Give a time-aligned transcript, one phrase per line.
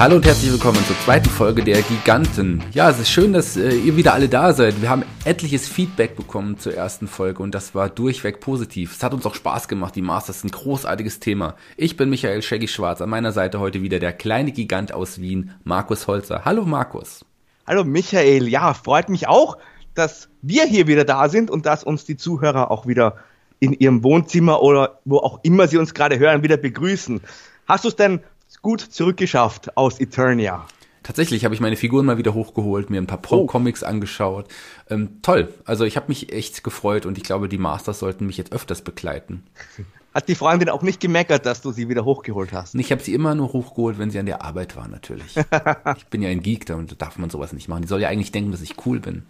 [0.00, 2.64] Hallo und herzlich willkommen zur zweiten Folge der Giganten.
[2.72, 4.80] Ja, es ist schön, dass äh, ihr wieder alle da seid.
[4.80, 8.94] Wir haben etliches Feedback bekommen zur ersten Folge und das war durchweg positiv.
[8.96, 9.94] Es hat uns auch Spaß gemacht.
[9.94, 11.54] Die Masters sind ein großartiges Thema.
[11.76, 13.02] Ich bin Michael Shaggy Schwarz.
[13.02, 16.46] An meiner Seite heute wieder der kleine Gigant aus Wien, Markus Holzer.
[16.46, 17.26] Hallo Markus.
[17.66, 18.48] Hallo Michael.
[18.48, 19.58] Ja, freut mich auch,
[19.92, 23.16] dass wir hier wieder da sind und dass uns die Zuhörer auch wieder
[23.58, 27.20] in ihrem Wohnzimmer oder wo auch immer sie uns gerade hören, wieder begrüßen.
[27.66, 28.20] Hast du es denn
[28.62, 30.66] gut zurückgeschafft aus Eternia.
[31.02, 33.86] Tatsächlich habe ich meine Figuren mal wieder hochgeholt, mir ein paar Pro-Comics oh.
[33.86, 34.48] angeschaut.
[34.88, 35.52] Ähm, toll.
[35.64, 38.82] Also ich habe mich echt gefreut und ich glaube, die Masters sollten mich jetzt öfters
[38.82, 39.44] begleiten.
[40.14, 42.74] Hat die Freundin auch nicht gemeckert, dass du sie wieder hochgeholt hast?
[42.74, 45.36] Ich habe sie immer nur hochgeholt, wenn sie an der Arbeit war, natürlich.
[45.96, 47.82] ich bin ja ein Geek, da darf man sowas nicht machen.
[47.82, 49.22] Die soll ja eigentlich denken, dass ich cool bin.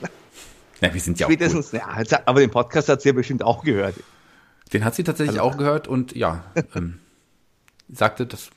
[0.82, 1.80] Ja, wir sind ja auch Spätestens, cool.
[1.80, 3.94] ja, aber den Podcast hat sie ja bestimmt auch gehört.
[4.74, 6.98] Den hat sie tatsächlich also, auch gehört und ja, ähm,
[7.90, 8.50] sagte, das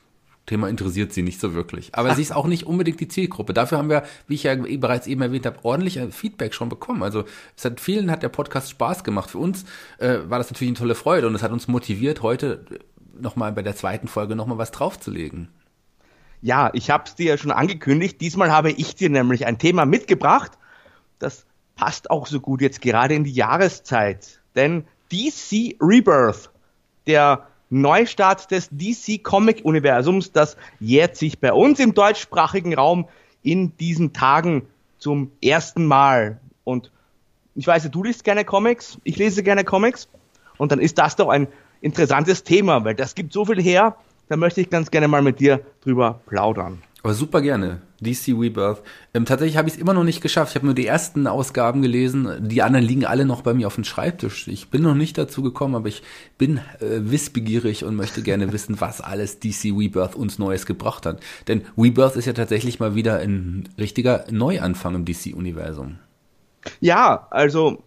[0.50, 1.94] Thema interessiert sie nicht so wirklich.
[1.94, 3.54] Aber sie ist auch nicht unbedingt die Zielgruppe.
[3.54, 7.04] Dafür haben wir, wie ich ja bereits eben erwähnt habe, ordentlich Feedback schon bekommen.
[7.04, 7.24] Also
[7.56, 9.30] es hat vielen hat der Podcast Spaß gemacht.
[9.30, 9.64] Für uns
[9.98, 12.64] äh, war das natürlich eine tolle Freude und es hat uns motiviert, heute
[13.16, 15.48] nochmal bei der zweiten Folge nochmal was draufzulegen.
[16.42, 18.20] Ja, ich habe es dir ja schon angekündigt.
[18.20, 20.58] Diesmal habe ich dir nämlich ein Thema mitgebracht.
[21.20, 24.40] Das passt auch so gut jetzt gerade in die Jahreszeit.
[24.56, 26.50] Denn DC Rebirth,
[27.06, 30.32] der Neustart des DC Comic Universums.
[30.32, 33.08] Das jährt sich bei uns im deutschsprachigen Raum
[33.42, 34.66] in diesen Tagen
[34.98, 36.40] zum ersten Mal.
[36.64, 36.90] Und
[37.54, 40.08] ich weiß, du liest gerne Comics, ich lese gerne Comics.
[40.58, 41.48] Und dann ist das doch ein
[41.80, 43.96] interessantes Thema, weil das gibt so viel her.
[44.28, 46.82] Da möchte ich ganz gerne mal mit dir drüber plaudern.
[47.02, 47.80] Aber super gerne.
[48.00, 48.82] DC Rebirth.
[49.14, 50.52] Ähm, tatsächlich habe ich es immer noch nicht geschafft.
[50.52, 52.48] Ich habe nur die ersten Ausgaben gelesen.
[52.48, 54.48] Die anderen liegen alle noch bei mir auf dem Schreibtisch.
[54.48, 56.02] Ich bin noch nicht dazu gekommen, aber ich
[56.36, 61.20] bin äh, wissbegierig und möchte gerne wissen, was alles DC Rebirth uns Neues gebracht hat.
[61.48, 65.98] Denn Rebirth ist ja tatsächlich mal wieder ein richtiger Neuanfang im DC-Universum.
[66.80, 67.82] Ja, also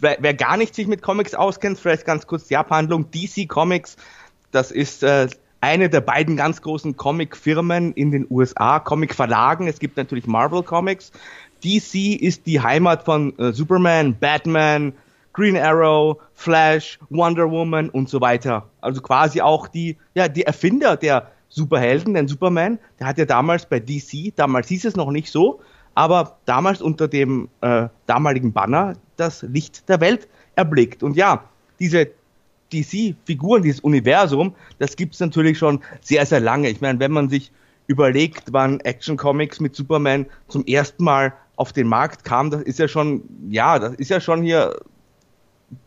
[0.00, 3.10] wer, wer, gar nicht sich mit Comics auskennt, vielleicht ganz kurz die Abhandlung.
[3.10, 3.96] DC Comics,
[4.50, 5.28] das ist äh,
[5.62, 9.68] eine der beiden ganz großen Comic-Firmen in den USA, Comic-Verlagen.
[9.68, 11.12] Es gibt natürlich Marvel Comics.
[11.64, 14.92] DC ist die Heimat von äh, Superman, Batman,
[15.32, 18.68] Green Arrow, Flash, Wonder Woman und so weiter.
[18.80, 23.64] Also quasi auch die, ja, die Erfinder der Superhelden, denn Superman, der hat ja damals
[23.64, 25.60] bei DC, damals hieß es noch nicht so,
[25.94, 31.04] aber damals unter dem äh, damaligen Banner das Licht der Welt erblickt.
[31.04, 31.44] Und ja,
[31.78, 32.08] diese
[32.72, 36.70] DC-Figuren, dieses Universum, das gibt es natürlich schon sehr, sehr lange.
[36.70, 37.52] Ich meine, wenn man sich
[37.86, 42.78] überlegt, wann Action Comics mit Superman zum ersten Mal auf den Markt kam, das ist
[42.78, 44.74] ja schon, ja, das ist ja schon hier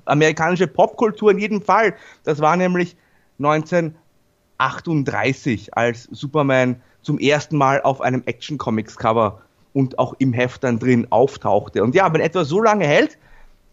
[0.06, 1.95] amerikanische Popkultur in jedem Fall.
[2.24, 2.95] Das war nämlich
[3.40, 9.41] 1938, als Superman zum ersten Mal auf einem Action Comics Cover
[9.74, 11.84] und auch im Heft dann drin auftauchte.
[11.84, 13.18] Und ja, wenn etwas so lange hält,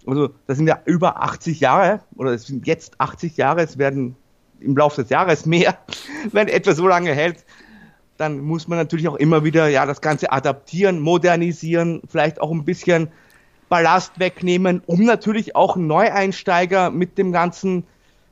[0.07, 4.17] also das sind ja über 80 Jahre, oder es sind jetzt 80 Jahre, es werden
[4.61, 5.79] im Laufe des Jahres mehr,
[6.33, 7.45] wenn etwas so lange hält,
[8.17, 12.65] dann muss man natürlich auch immer wieder ja das Ganze adaptieren, modernisieren, vielleicht auch ein
[12.65, 13.09] bisschen
[13.69, 17.85] Ballast wegnehmen, um natürlich auch Neueinsteiger mit dem Ganzen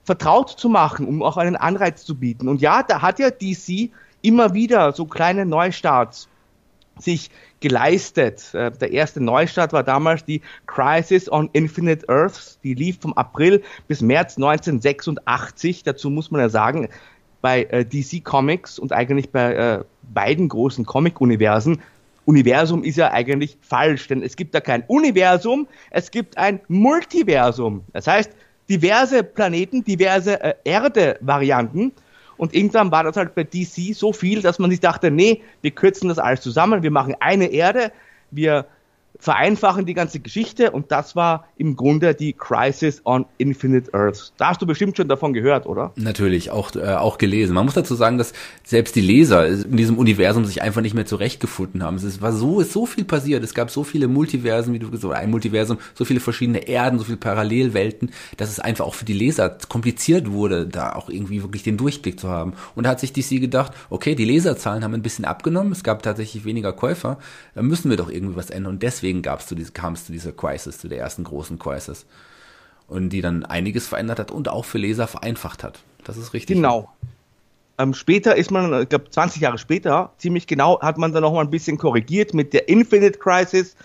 [0.04, 2.48] vertraut zu machen, um auch einen Anreiz zu bieten.
[2.48, 3.90] Und ja, da hat ja DC
[4.22, 6.28] immer wieder so kleine Neustarts
[7.00, 7.30] sich
[7.60, 8.54] geleistet.
[8.54, 12.58] Äh, der erste Neustart war damals die Crisis on Infinite Earths.
[12.62, 15.82] Die lief vom April bis März 1986.
[15.82, 16.88] Dazu muss man ja sagen,
[17.42, 21.80] bei äh, DC Comics und eigentlich bei äh, beiden großen Comic-Universen
[22.26, 27.82] Universum ist ja eigentlich falsch, denn es gibt da kein Universum, es gibt ein Multiversum.
[27.92, 28.30] Das heißt,
[28.68, 31.92] diverse Planeten, diverse Erde-Varianten
[32.40, 35.72] und irgendwann war das halt bei DC so viel, dass man sich dachte, nee, wir
[35.72, 37.92] kürzen das alles zusammen, wir machen eine Erde,
[38.30, 38.64] wir
[39.20, 44.32] vereinfachen die ganze Geschichte und das war im Grunde die Crisis on Infinite Earths.
[44.38, 45.92] Da hast du bestimmt schon davon gehört, oder?
[45.96, 47.54] Natürlich, auch, äh, auch gelesen.
[47.54, 48.32] Man muss dazu sagen, dass
[48.64, 51.96] selbst die Leser in diesem Universum sich einfach nicht mehr zurechtgefunden haben.
[51.96, 53.44] Es war so, ist so viel passiert.
[53.44, 56.98] Es gab so viele Multiversen, wie du gesagt hast, ein Multiversum, so viele verschiedene Erden,
[56.98, 61.42] so viele Parallelwelten, dass es einfach auch für die Leser kompliziert wurde, da auch irgendwie
[61.42, 62.54] wirklich den Durchblick zu haben.
[62.74, 66.02] Und da hat sich DC gedacht, okay, die Leserzahlen haben ein bisschen abgenommen, es gab
[66.02, 67.18] tatsächlich weniger Käufer,
[67.54, 68.74] da müssen wir doch irgendwie was ändern.
[68.74, 72.06] Und deswegen deswegen gab's zu kam es zu dieser Crisis, zu der ersten großen Crisis.
[72.86, 75.80] Und die dann einiges verändert hat und auch für Leser vereinfacht hat.
[76.04, 76.56] Das ist richtig.
[76.56, 76.88] Genau.
[77.78, 81.32] Ähm, später ist man, ich glaube 20 Jahre später, ziemlich genau, hat man dann noch
[81.32, 83.76] mal ein bisschen korrigiert mit der Infinite Crisis,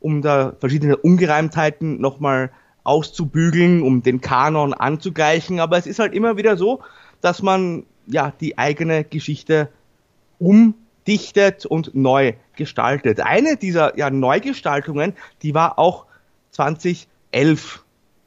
[0.00, 2.50] um da verschiedene Ungereimtheiten noch mal
[2.84, 5.60] auszubügeln, um den Kanon anzugleichen.
[5.60, 6.80] Aber es ist halt immer wieder so,
[7.20, 9.68] dass man ja die eigene Geschichte
[10.38, 10.74] um
[11.04, 13.20] verdichtet und neu gestaltet.
[13.20, 16.06] Eine dieser ja, Neugestaltungen, die war auch
[16.52, 17.84] 2011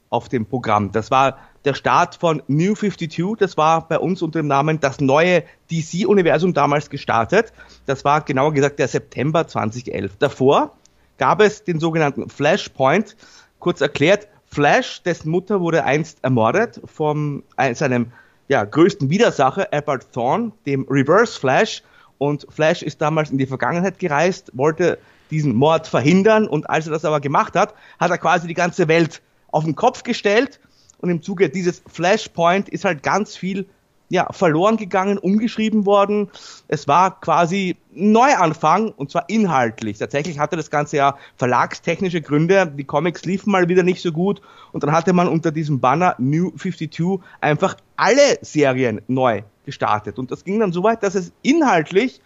[0.09, 0.91] auf dem Programm.
[0.91, 3.37] Das war der Start von New 52.
[3.39, 7.53] Das war bei uns unter dem Namen das neue DC-Universum damals gestartet.
[7.85, 10.17] Das war genauer gesagt der September 2011.
[10.19, 10.75] Davor
[11.17, 13.15] gab es den sogenannten Flashpoint.
[13.59, 17.43] Kurz erklärt, Flash, dessen Mutter wurde einst ermordet von
[17.73, 18.11] seinem
[18.49, 21.81] ja, größten Widersacher, Albert Thorne, dem Reverse Flash.
[22.23, 24.97] Und Flash ist damals in die Vergangenheit gereist, wollte
[25.29, 26.47] diesen Mord verhindern.
[26.47, 29.21] Und als er das aber gemacht hat, hat er quasi die ganze Welt
[29.51, 30.61] auf den Kopf gestellt.
[30.99, 33.65] Und im Zuge dieses Flashpoint ist halt ganz viel
[34.13, 36.29] ja, verloren gegangen, umgeschrieben worden.
[36.67, 39.97] Es war quasi Neuanfang und zwar inhaltlich.
[39.97, 42.67] Tatsächlich hatte das Ganze ja verlagstechnische Gründe.
[42.67, 44.39] Die Comics liefen mal wieder nicht so gut
[44.71, 50.19] und dann hatte man unter diesem Banner New 52 einfach alle Serien neu gestartet.
[50.19, 52.21] Und das ging dann so weit, dass es inhaltlich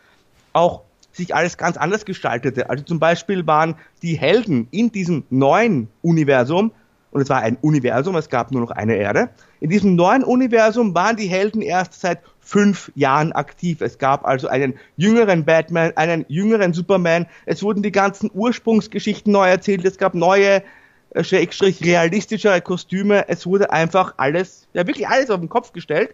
[0.51, 0.81] auch
[1.13, 2.69] sich alles ganz anders gestaltete.
[2.69, 6.74] Also zum Beispiel waren die Helden in diesem neuen Universum
[7.12, 9.30] und es war ein Universum, es gab nur noch eine Erde.
[9.59, 13.81] In diesem neuen Universum waren die Helden erst seit fünf Jahren aktiv.
[13.81, 17.25] Es gab also einen jüngeren Batman, einen jüngeren Superman.
[17.45, 19.83] Es wurden die ganzen Ursprungsgeschichten neu erzählt.
[19.86, 20.63] Es gab neue,
[21.12, 23.27] äh, schrägstrich realistischere Kostüme.
[23.27, 26.13] Es wurde einfach alles, ja wirklich alles auf den Kopf gestellt.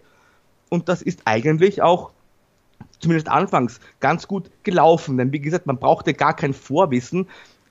[0.69, 2.11] Und das ist eigentlich auch
[2.99, 5.17] zumindest anfangs ganz gut gelaufen.
[5.17, 7.27] Denn wie gesagt, man brauchte gar kein Vorwissen.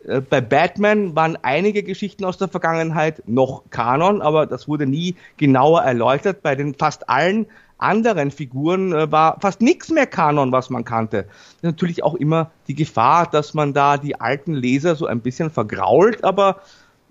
[0.06, 5.16] Äh, bei Batman waren einige Geschichten aus der Vergangenheit noch Kanon, aber das wurde nie
[5.37, 6.43] genauer erläutert.
[6.43, 7.46] Bei den fast allen
[7.78, 11.26] anderen Figuren äh, war fast nichts mehr Kanon, was man kannte.
[11.62, 16.25] Natürlich auch immer die Gefahr, dass man da die alten Leser so ein bisschen vergrault,
[16.25, 16.60] aber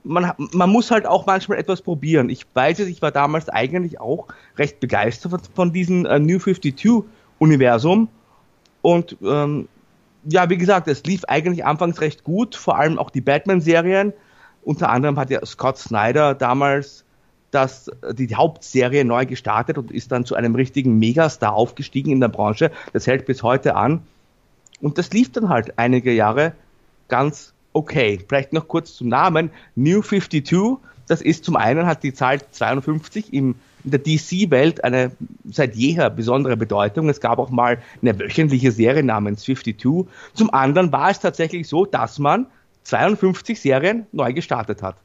[0.03, 2.29] man, man muss halt auch manchmal etwas probieren.
[2.29, 4.27] Ich weiß es, ich war damals eigentlich auch
[4.57, 7.03] recht begeistert von, diesem äh, New 52
[7.38, 8.07] Universum
[8.81, 9.67] und ähm,
[10.23, 14.13] ja, wie gesagt, es lief eigentlich anfangs recht gut, vor allem auch die Batman-Serien.
[14.63, 17.03] Unter anderem hat ja Scott Snyder damals
[17.50, 22.19] das, die, die Hauptserie neu gestartet und ist dann zu einem richtigen Megastar aufgestiegen in
[22.19, 22.71] der Branche.
[22.94, 24.03] Das hält bis heute an.
[24.79, 26.53] Und das lief dann halt einige Jahre
[27.07, 28.19] ganz okay.
[28.27, 29.51] Vielleicht noch kurz zum Namen.
[29.75, 30.77] New 52,
[31.07, 35.11] das ist zum einen hat die Zahl 52 im in der DC-Welt eine
[35.49, 37.09] seit jeher besondere Bedeutung.
[37.09, 40.05] Es gab auch mal eine wöchentliche Serie namens 52.
[40.33, 42.47] Zum anderen war es tatsächlich so, dass man
[42.83, 44.95] 52 Serien neu gestartet hat.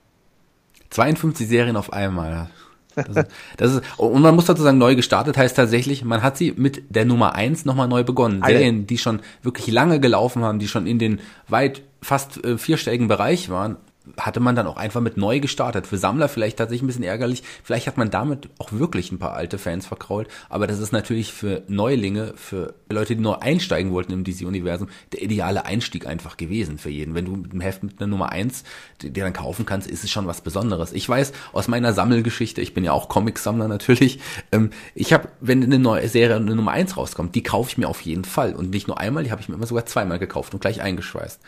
[0.90, 2.48] 52 Serien auf einmal.
[2.94, 6.38] Das ist, das ist, und man muss dazu sagen, neu gestartet heißt tatsächlich, man hat
[6.38, 8.42] sie mit der Nummer 1 nochmal neu begonnen.
[8.42, 8.54] Alle.
[8.54, 13.08] Serien, die schon wirklich lange gelaufen haben, die schon in den weit fast äh, vierstelligen
[13.08, 13.76] Bereich waren,
[14.16, 15.86] hatte man dann auch einfach mit neu gestartet.
[15.86, 17.42] Für Sammler vielleicht tatsächlich ein bisschen ärgerlich.
[17.62, 20.28] Vielleicht hat man damit auch wirklich ein paar alte Fans verkrault.
[20.48, 25.22] Aber das ist natürlich für Neulinge, für Leute, die neu einsteigen wollten im DC-Universum, der
[25.22, 27.14] ideale Einstieg einfach gewesen für jeden.
[27.14, 28.64] Wenn du mit dem Heft mit einer Nummer eins
[29.02, 30.92] dir dann kaufen kannst, ist es schon was Besonderes.
[30.92, 34.20] Ich weiß aus meiner Sammelgeschichte, ich bin ja auch Comic-Sammler natürlich,
[34.52, 37.88] ähm, ich habe, wenn eine neue Serie eine Nummer eins rauskommt, die kaufe ich mir
[37.88, 38.54] auf jeden Fall.
[38.54, 41.40] Und nicht nur einmal, die habe ich mir immer sogar zweimal gekauft und gleich eingeschweißt.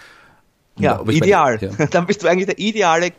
[0.78, 1.58] Ja, ideal.
[1.60, 1.86] Meine, ja.
[1.90, 3.12] Dann bist du eigentlich der ideale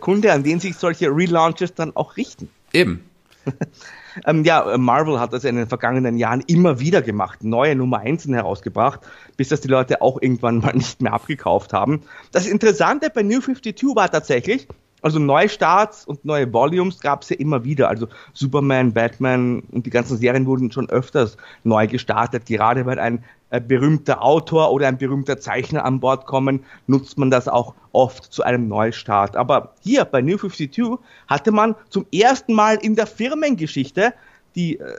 [0.00, 2.50] Kunde, an den sich solche Relaunches dann auch richten.
[2.72, 3.08] Eben.
[4.26, 8.26] ähm, ja, Marvel hat das in den vergangenen Jahren immer wieder gemacht, neue Nummer 1
[8.28, 9.00] herausgebracht,
[9.36, 12.02] bis das die Leute auch irgendwann mal nicht mehr abgekauft haben.
[12.32, 14.68] Das Interessante bei New 52 war tatsächlich,
[15.02, 17.88] also Neustarts und neue Volumes gab es ja immer wieder.
[17.88, 22.46] Also Superman, Batman und die ganzen Serien wurden schon öfters neu gestartet.
[22.46, 27.30] Gerade weil ein äh, berühmter Autor oder ein berühmter Zeichner an Bord kommen, nutzt man
[27.30, 29.36] das auch oft zu einem Neustart.
[29.36, 34.12] Aber hier bei New 52 hatte man zum ersten Mal in der Firmengeschichte
[34.54, 34.96] die äh,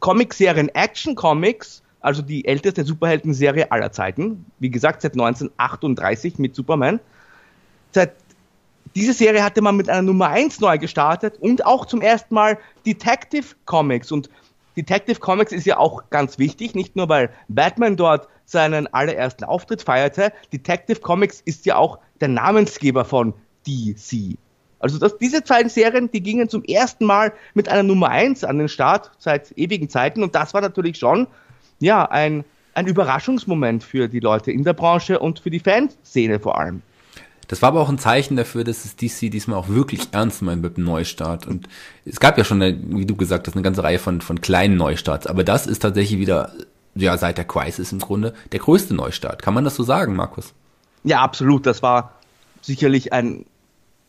[0.00, 4.44] Comicserien Action Comics, also die älteste Superhelden-Serie aller Zeiten.
[4.58, 7.00] Wie gesagt, seit 1938 mit Superman.
[7.92, 8.14] Seit
[8.94, 12.58] diese Serie hatte man mit einer Nummer 1 neu gestartet und auch zum ersten Mal
[12.84, 14.10] Detective Comics.
[14.10, 14.28] Und
[14.76, 19.82] Detective Comics ist ja auch ganz wichtig, nicht nur weil Batman dort seinen allerersten Auftritt
[19.82, 20.32] feierte.
[20.52, 23.34] Detective Comics ist ja auch der Namensgeber von
[23.66, 24.36] DC.
[24.80, 28.58] Also das, diese zwei Serien, die gingen zum ersten Mal mit einer Nummer 1 an
[28.58, 31.26] den Start seit ewigen Zeiten und das war natürlich schon
[31.80, 32.44] ja ein,
[32.74, 36.82] ein Überraschungsmoment für die Leute in der Branche und für die Fanszene vor allem.
[37.50, 40.62] Das war aber auch ein Zeichen dafür, dass es DC diesmal auch wirklich ernst meint
[40.62, 41.48] mit dem Neustart.
[41.48, 41.68] Und
[42.04, 44.76] es gab ja schon, eine, wie du gesagt hast, eine ganze Reihe von, von kleinen
[44.76, 45.26] Neustarts.
[45.26, 46.52] Aber das ist tatsächlich wieder,
[46.94, 49.42] ja, seit der Crisis im Grunde, der größte Neustart.
[49.42, 50.54] Kann man das so sagen, Markus?
[51.02, 51.66] Ja, absolut.
[51.66, 52.14] Das war
[52.60, 53.46] sicherlich ein,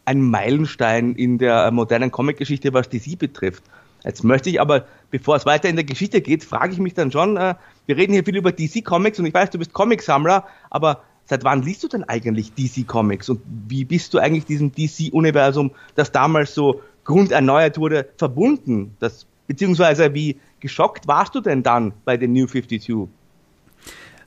[0.05, 3.63] ein Meilenstein in der modernen Comicgeschichte, was DC betrifft.
[4.03, 7.12] Jetzt möchte ich aber, bevor es weiter in der Geschichte geht, frage ich mich dann
[7.12, 7.55] schon, äh,
[7.88, 11.44] wir reden hier viel über DC Comics und ich weiß, du bist Comicsammler, aber seit
[11.44, 16.12] wann liest du denn eigentlich DC Comics und wie bist du eigentlich diesem DC-Universum, das
[16.12, 18.96] damals so grunderneuert wurde, verbunden?
[19.00, 23.10] Das, beziehungsweise wie geschockt warst du denn dann bei den New 52?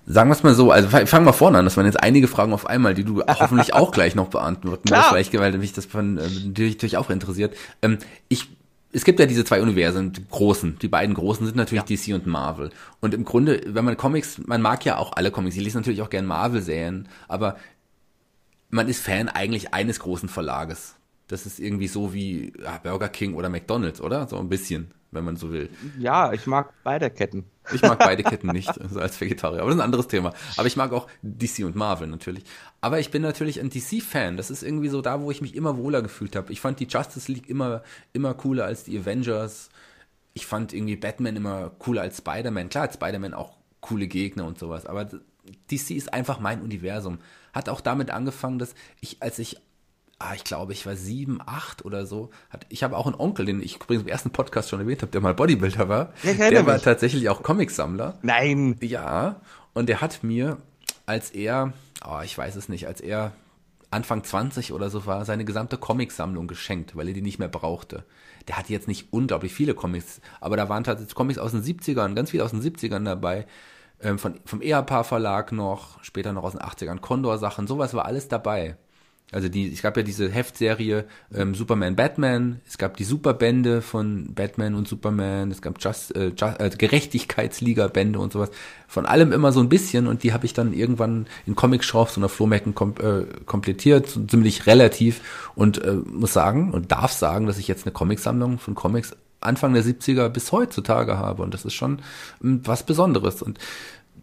[0.06, 2.52] Sagen wir es mal so, also fangen wir vorne an, das waren jetzt einige Fragen
[2.52, 5.86] auf einmal, die du hoffentlich auch gleich noch beantworten wirst, weil, ich, weil mich das
[5.86, 7.56] von, äh, natürlich, natürlich auch interessiert.
[7.80, 7.98] Ähm,
[8.28, 8.48] ich
[8.94, 10.78] es gibt ja diese zwei Universen, die großen.
[10.78, 11.96] Die beiden großen sind natürlich ja.
[11.96, 12.70] DC und Marvel.
[13.00, 15.56] Und im Grunde, wenn man Comics, man mag ja auch alle Comics.
[15.56, 17.56] Ich lese natürlich auch gern Marvel-Serien, aber
[18.70, 20.94] man ist Fan eigentlich eines großen Verlages.
[21.28, 22.52] Das ist irgendwie so wie
[22.82, 24.28] Burger King oder McDonald's, oder?
[24.28, 25.70] So ein bisschen wenn man so will.
[25.98, 27.44] Ja, ich mag beide Ketten.
[27.72, 29.60] Ich mag beide Ketten nicht, also als Vegetarier.
[29.60, 30.34] Aber das ist ein anderes Thema.
[30.56, 32.44] Aber ich mag auch DC und Marvel natürlich.
[32.80, 34.36] Aber ich bin natürlich ein DC-Fan.
[34.36, 36.52] Das ist irgendwie so da, wo ich mich immer wohler gefühlt habe.
[36.52, 39.70] Ich fand die Justice League immer, immer cooler als die Avengers.
[40.34, 42.68] Ich fand irgendwie Batman immer cooler als Spider-Man.
[42.68, 44.84] Klar hat Spider-Man auch coole Gegner und sowas.
[44.84, 47.18] Aber DC ist einfach mein Universum.
[47.52, 49.58] Hat auch damit angefangen, dass ich, als ich
[50.18, 52.30] ah, ich glaube, ich war sieben, acht oder so.
[52.50, 55.12] Hat, ich habe auch einen Onkel, den ich übrigens im ersten Podcast schon erwähnt habe,
[55.12, 56.12] der mal Bodybuilder war.
[56.22, 58.18] Ja, der war tatsächlich auch Comicsammler.
[58.22, 58.76] Nein.
[58.80, 59.40] Ja,
[59.72, 60.58] und der hat mir,
[61.06, 61.72] als er,
[62.06, 63.32] oh, ich weiß es nicht, als er
[63.90, 68.04] Anfang 20 oder so war, seine gesamte Comicsammlung geschenkt, weil er die nicht mehr brauchte.
[68.48, 72.14] Der hatte jetzt nicht unglaublich viele Comics, aber da waren tatsächlich Comics aus den 70ern,
[72.14, 73.46] ganz viele aus den 70ern dabei.
[74.00, 78.04] Ähm, von, vom Ehepaar Verlag noch, später noch aus den 80ern, Condor Sachen, sowas war
[78.04, 78.76] alles dabei.
[79.34, 84.32] Also die, es gab ja diese Heftserie ähm, Superman Batman, es gab die Superbände von
[84.32, 88.50] Batman und Superman, es gab Just, äh, Just, äh, Gerechtigkeitsliga-Bände und sowas.
[88.86, 92.28] Von allem immer so ein bisschen und die habe ich dann irgendwann in Comic-Shops oder
[92.28, 95.20] Flohmärkten kom äh, komplettiert, so ziemlich relativ.
[95.56, 99.74] Und äh, muss sagen und darf sagen, dass ich jetzt eine Comicsammlung von Comics Anfang
[99.74, 101.42] der 70er bis heutzutage habe.
[101.42, 102.00] Und das ist schon
[102.42, 103.42] ähm, was Besonderes.
[103.42, 103.58] Und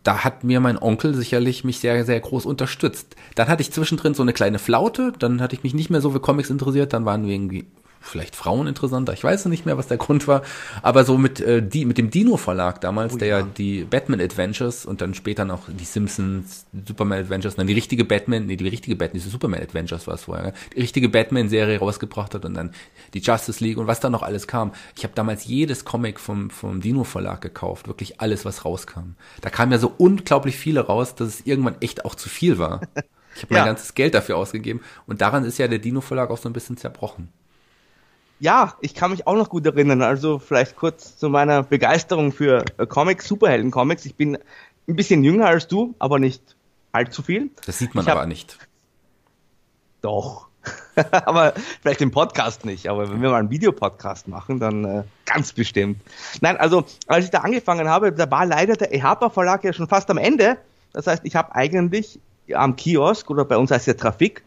[0.03, 3.15] da hat mir mein Onkel sicherlich mich sehr, sehr groß unterstützt.
[3.36, 6.12] Dann hatte ich zwischendrin so eine kleine Flaute, dann hatte ich mich nicht mehr so
[6.12, 7.65] für Comics interessiert, dann waren wir irgendwie
[8.01, 9.13] vielleicht Frauen interessanter.
[9.13, 10.41] Ich weiß nicht mehr, was der Grund war.
[10.81, 14.20] Aber so mit, äh, die, mit dem Dino Verlag damals, oh, der ja die Batman
[14.20, 18.67] Adventures und dann später noch die Simpsons, Superman Adventures, dann die richtige Batman, nee, die
[18.67, 20.53] richtige Batman, diese Superman Adventures war es vorher, ne?
[20.75, 22.72] die richtige Batman-Serie rausgebracht hat und dann
[23.13, 24.74] die Justice League und was da noch alles kam.
[24.98, 29.15] Ich habe damals jedes Comic vom, vom Dino Verlag gekauft, wirklich alles, was rauskam.
[29.41, 32.81] Da kam ja so unglaublich viele raus, dass es irgendwann echt auch zu viel war.
[33.36, 33.65] Ich habe mein ja.
[33.65, 36.77] ganzes Geld dafür ausgegeben und daran ist ja der Dino Verlag auch so ein bisschen
[36.77, 37.29] zerbrochen.
[38.41, 40.01] Ja, ich kann mich auch noch gut erinnern.
[40.01, 44.03] Also vielleicht kurz zu meiner Begeisterung für äh, Comics, Superhelden-Comics.
[44.05, 44.36] Ich bin
[44.88, 46.55] ein bisschen jünger als du, aber nicht
[46.91, 47.51] allzu viel.
[47.67, 48.57] Das sieht man hab, aber nicht.
[50.01, 50.48] Doch.
[51.12, 52.88] aber vielleicht im Podcast nicht.
[52.88, 56.01] Aber wenn wir mal einen Videopodcast machen, dann äh, ganz bestimmt.
[56.41, 59.88] Nein, also als ich da angefangen habe, da war leider der EHPA Verlag ja schon
[59.88, 60.57] fast am Ende.
[60.93, 62.19] Das heißt, ich habe eigentlich
[62.55, 64.41] am Kiosk oder bei uns heißt ja Trafik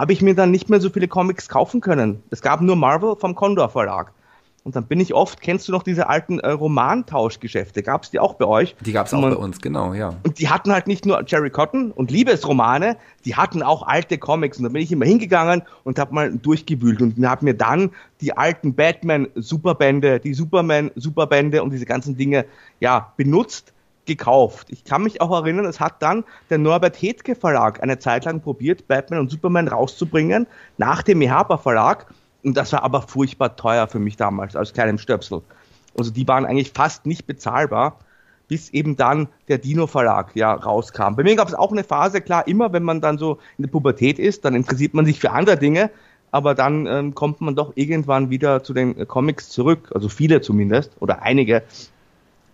[0.00, 2.22] habe ich mir dann nicht mehr so viele Comics kaufen können.
[2.30, 4.14] Es gab nur Marvel vom Condor Verlag.
[4.64, 7.82] Und dann bin ich oft, kennst du noch diese alten äh, Romantauschgeschäfte?
[7.82, 8.74] Gab es die auch bei euch?
[8.80, 10.14] Die gab es auch bei uns, genau, ja.
[10.22, 14.56] Und die hatten halt nicht nur Jerry Cotton und Liebesromane, die hatten auch alte Comics.
[14.56, 17.90] Und da bin ich immer hingegangen und habe mal durchgewühlt und habe mir dann
[18.22, 22.46] die alten Batman-Superbände, die Superman-Superbände und diese ganzen Dinge
[22.80, 23.74] ja benutzt
[24.10, 24.66] gekauft.
[24.70, 28.40] Ich kann mich auch erinnern, es hat dann der Norbert Hedke Verlag eine Zeit lang
[28.40, 30.46] probiert, Batman und Superman rauszubringen,
[30.78, 32.06] nach dem Ehapa Verlag.
[32.42, 35.42] Und das war aber furchtbar teuer für mich damals, als kleinem Stöpsel.
[35.96, 37.98] Also die waren eigentlich fast nicht bezahlbar,
[38.48, 41.14] bis eben dann der Dino Verlag ja rauskam.
[41.14, 43.70] Bei mir gab es auch eine Phase, klar, immer wenn man dann so in der
[43.70, 45.90] Pubertät ist, dann interessiert man sich für andere Dinge,
[46.32, 50.96] aber dann ähm, kommt man doch irgendwann wieder zu den Comics zurück, also viele zumindest,
[50.98, 51.62] oder einige,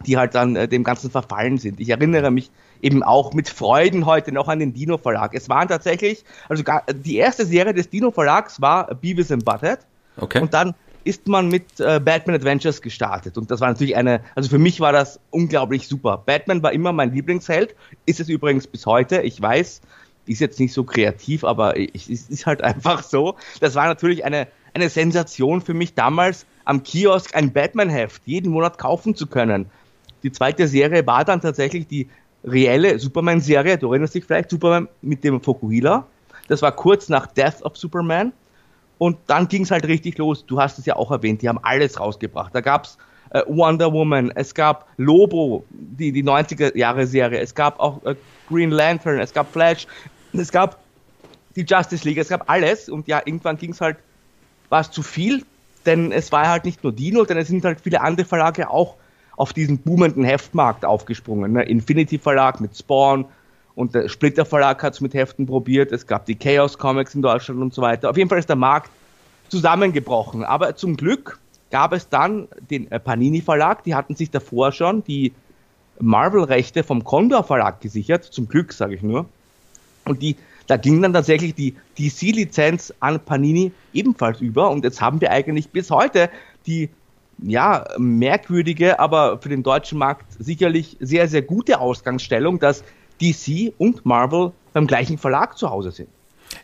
[0.05, 1.81] die halt dann äh, dem Ganzen verfallen sind.
[1.81, 2.51] Ich erinnere mich
[2.83, 5.35] eben auch mit Freuden heute noch an den Dino Verlag.
[5.35, 9.79] Es waren tatsächlich, also gar, die erste Serie des Dino Verlags war Beavis and Butthead.
[10.19, 10.41] Okay.
[10.41, 10.75] Und dann
[11.05, 13.39] ist man mit äh, Batman Adventures gestartet.
[13.39, 16.23] Und das war natürlich eine, also für mich war das unglaublich super.
[16.27, 17.77] Batman war immer mein Lieblingsheld,
[18.07, 19.23] ist es übrigens bis heute.
[19.23, 19.83] Ich weiß,
[20.27, 23.37] ist jetzt nicht so kreativ, aber es ist halt einfach so.
[23.61, 28.79] Das war natürlich eine, eine Sensation für mich damals, am Kiosk ein Batman-Heft jeden Monat
[28.79, 29.67] kaufen zu können.
[30.27, 32.09] Die zweite Serie war dann tatsächlich die
[32.43, 33.79] reelle Superman-Serie.
[33.79, 36.05] Du erinnerst dich vielleicht, Superman mit dem Fokuhila.
[36.49, 38.33] Das war kurz nach Death of Superman.
[38.99, 40.45] Und dann ging es halt richtig los.
[40.45, 42.53] Du hast es ja auch erwähnt, die haben alles rausgebracht.
[42.53, 42.99] Da gab's
[43.31, 48.17] äh, Wonder Woman, es gab Lobo, die, die 90er-Jahre-Serie, es gab auch äh,
[48.49, 49.87] Green Lantern, es gab Flash,
[50.33, 50.81] es gab
[51.55, 52.89] die Justice League, es gab alles.
[52.89, 53.99] Und ja, irgendwann ging es halt,
[54.71, 55.45] war es zu viel
[55.87, 58.97] denn es war halt nicht nur Dino, denn es sind halt viele andere Verlage auch
[59.37, 61.53] auf diesen boomenden Heftmarkt aufgesprungen.
[61.53, 61.63] Ne?
[61.65, 63.27] Infinity Verlag mit Spawn
[63.75, 65.93] und der Splitter Verlag hat es mit Heften probiert.
[65.93, 68.11] Es gab die Chaos Comics in Deutschland und so weiter.
[68.11, 68.91] Auf jeden Fall ist der Markt
[69.49, 70.45] zusammengebrochen.
[70.45, 71.39] Aber zum Glück
[71.71, 75.33] gab es dann den äh, Panini Verlag, die hatten sich davor schon die
[76.01, 79.27] Marvel-Rechte vom Condor Verlag gesichert, zum Glück sage ich nur.
[80.05, 84.71] Und die, da ging dann tatsächlich die DC-Lizenz an Panini ebenfalls über.
[84.71, 86.31] Und jetzt haben wir eigentlich bis heute
[86.67, 86.91] die
[87.39, 92.83] ja, merkwürdige, aber für den deutschen Markt sicherlich sehr, sehr gute Ausgangsstellung, dass
[93.21, 96.09] DC und Marvel beim gleichen Verlag zu Hause sind.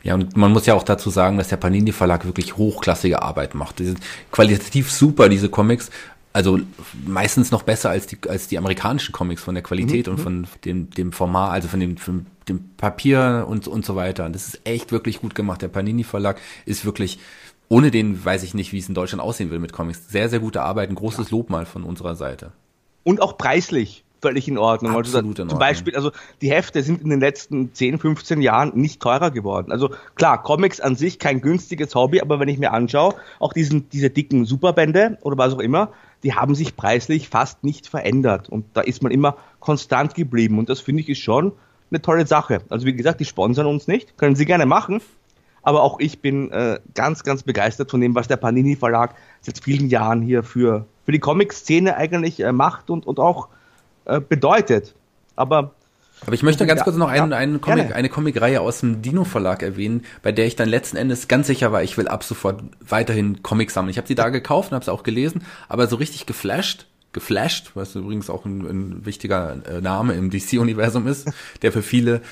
[0.03, 3.55] Ja, und man muss ja auch dazu sagen, dass der Panini Verlag wirklich hochklassige Arbeit
[3.55, 3.79] macht.
[3.79, 4.01] Die sind
[4.31, 5.91] qualitativ super, diese Comics.
[6.33, 6.61] Also
[7.07, 10.13] meistens noch besser als die, als die amerikanischen Comics von der Qualität mhm.
[10.13, 14.25] und von dem, dem Format, also von dem, von dem Papier und, und so weiter.
[14.25, 15.61] Und das ist echt wirklich gut gemacht.
[15.61, 17.19] Der Panini Verlag ist wirklich,
[17.73, 20.11] ohne den weiß ich nicht, wie es in Deutschland aussehen will mit Comics.
[20.11, 20.91] Sehr, sehr gute Arbeit.
[20.91, 22.53] Ein großes Lob mal von unserer Seite.
[23.03, 24.95] Und auch preislich völlig in Ordnung.
[24.95, 25.49] Absolut also, in Ordnung.
[25.49, 26.13] Zum Beispiel, also
[26.43, 29.73] die Hefte sind in den letzten 10, 15 Jahren nicht teurer geworden.
[29.73, 33.89] Also klar, Comics an sich kein günstiges Hobby, aber wenn ich mir anschaue, auch diesen,
[33.89, 35.93] diese dicken Superbände oder was auch immer,
[36.25, 38.51] die haben sich preislich fast nicht verändert.
[38.51, 40.59] Und da ist man immer konstant geblieben.
[40.59, 41.53] Und das finde ich ist schon
[41.91, 42.61] eine tolle Sache.
[42.69, 45.01] Also wie gesagt, die sponsern uns nicht, können sie gerne machen.
[45.63, 49.63] Aber auch ich bin äh, ganz, ganz begeistert von dem, was der Panini Verlag seit
[49.63, 53.49] vielen Jahren hier für, für die Comic-Szene eigentlich äh, macht und, und auch
[54.05, 54.95] äh, bedeutet.
[55.37, 55.73] Aber
[56.25, 59.63] aber ich möchte ganz kurz noch einen, einen Comic, eine Comicreihe aus dem Dino Verlag
[59.63, 63.43] erwähnen, bei der ich dann letzten Endes ganz sicher war, ich will ab sofort weiterhin
[63.43, 63.91] Comics sammeln.
[63.91, 67.73] Ich habe sie da gekauft und habe sie auch gelesen, aber so richtig geflasht, geflasht,
[67.75, 71.29] was übrigens auch ein, ein wichtiger äh, Name im DC-Universum ist,
[71.63, 72.23] der für viele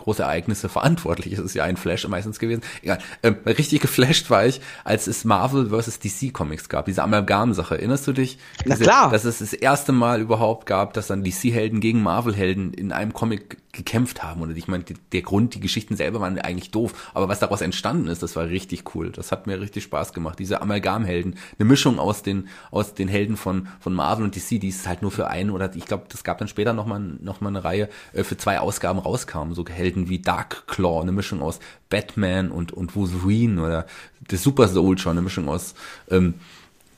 [0.00, 1.38] große Ereignisse verantwortlich ist.
[1.38, 2.62] Es ist ja ein Flash meistens gewesen.
[2.82, 2.98] Egal.
[3.22, 5.98] Ähm, richtig geflasht war ich, als es Marvel vs.
[6.00, 6.86] DC Comics gab.
[6.86, 7.76] Diese Amalgam-Sache.
[7.76, 8.38] Erinnerst du dich?
[8.64, 9.10] Na klar.
[9.10, 13.58] Dass es das erste Mal überhaupt gab, dass dann DC-Helden gegen Marvel-Helden in einem Comic
[13.72, 14.42] gekämpft haben.
[14.42, 17.10] Und ich meine, der Grund, die Geschichten selber waren eigentlich doof.
[17.14, 19.10] Aber was daraus entstanden ist, das war richtig cool.
[19.10, 20.38] Das hat mir richtig Spaß gemacht.
[20.38, 21.36] Diese Amalgam-Helden.
[21.58, 25.02] Eine Mischung aus den, aus den Helden von, von Marvel und DC, die ist halt
[25.02, 27.88] nur für einen oder ich glaube, das gab dann später nochmal noch mal eine Reihe,
[28.12, 29.52] äh, für zwei Ausgaben rauskam.
[29.52, 33.86] So Helden wie Dark Claw, eine Mischung aus Batman und, und Wolverine oder
[34.28, 35.74] The Super Soldier, eine Mischung aus,
[36.10, 36.34] ähm,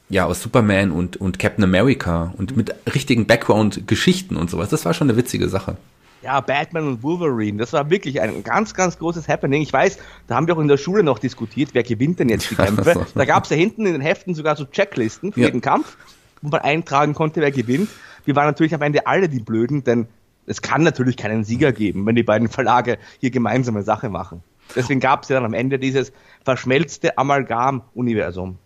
[0.09, 4.69] ja, aus Superman und, und Captain America und mit richtigen Background-Geschichten und sowas.
[4.69, 5.77] Das war schon eine witzige Sache.
[6.23, 9.63] Ja, Batman und Wolverine, das war wirklich ein ganz, ganz großes Happening.
[9.63, 12.51] Ich weiß, da haben wir auch in der Schule noch diskutiert, wer gewinnt denn jetzt
[12.51, 13.07] die Kämpfe.
[13.15, 15.47] Da gab es ja hinten in den Heften sogar so Checklisten für ja.
[15.47, 15.97] jeden Kampf,
[16.41, 17.89] wo man eintragen konnte, wer gewinnt.
[18.25, 20.07] Wir waren natürlich am Ende alle die Blöden, denn
[20.47, 24.43] es kann natürlich keinen Sieger geben, wenn die beiden Verlage hier gemeinsame Sache machen.
[24.77, 26.13] Deswegen gab es ja dann am Ende dieses
[26.45, 28.59] verschmelzte Amalgam-Universum.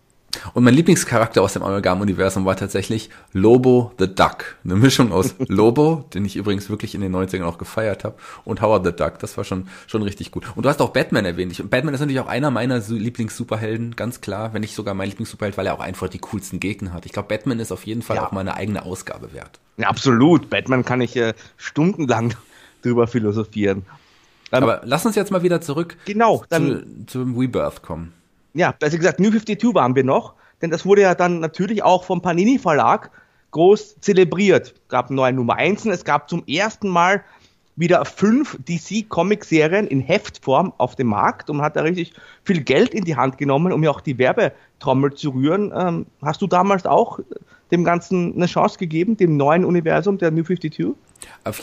[0.53, 4.55] Und mein Lieblingscharakter aus dem Amalgam-Universum war tatsächlich Lobo the Duck.
[4.63, 8.61] Eine Mischung aus Lobo, den ich übrigens wirklich in den 90ern auch gefeiert habe, und
[8.61, 9.19] Howard the Duck.
[9.19, 10.45] Das war schon, schon richtig gut.
[10.55, 11.51] Und du hast auch Batman erwähnt.
[11.51, 14.53] Ich, Batman ist natürlich auch einer meiner Lieblings-Superhelden, ganz klar.
[14.53, 17.05] Wenn nicht sogar mein Lieblings-Superheld, weil er auch einfach die coolsten Gegner hat.
[17.05, 18.27] Ich glaube, Batman ist auf jeden Fall ja.
[18.27, 19.59] auch mal eine eigene Ausgabe wert.
[19.77, 20.49] Ja, absolut.
[20.49, 22.33] Batman kann ich äh, stundenlang
[22.81, 23.85] drüber philosophieren.
[24.51, 28.13] Ähm, Aber lass uns jetzt mal wieder zurück genau, dann, zu, zum Rebirth kommen
[28.57, 32.03] ja, also gesagt, New 52 waren wir noch, denn das wurde ja dann natürlich auch
[32.03, 33.11] vom Panini Verlag
[33.51, 34.73] groß zelebriert.
[34.83, 37.23] Es gab neue Nummer 1, es gab zum ersten Mal
[37.75, 43.03] wieder fünf DC-Comic-Serien in Heftform auf dem Markt und hat da richtig viel Geld in
[43.03, 45.71] die Hand genommen, um ja auch die Werbetrommel zu rühren.
[45.75, 47.19] Ähm, hast du damals auch
[47.69, 50.95] dem Ganzen eine Chance gegeben, dem neuen Universum der New 52?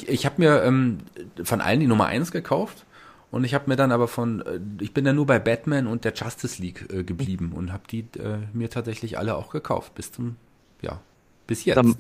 [0.07, 0.99] Ich habe mir ähm,
[1.43, 2.85] von allen die Nummer 1 gekauft
[3.35, 6.05] und ich habe mir dann aber von, äh, ich bin dann nur bei Batman und
[6.05, 10.13] der Justice League äh, geblieben und habe die äh, mir tatsächlich alle auch gekauft bis
[10.13, 10.37] zum,
[10.83, 11.01] ja,
[11.49, 11.77] bis jetzt.
[11.77, 11.97] Dann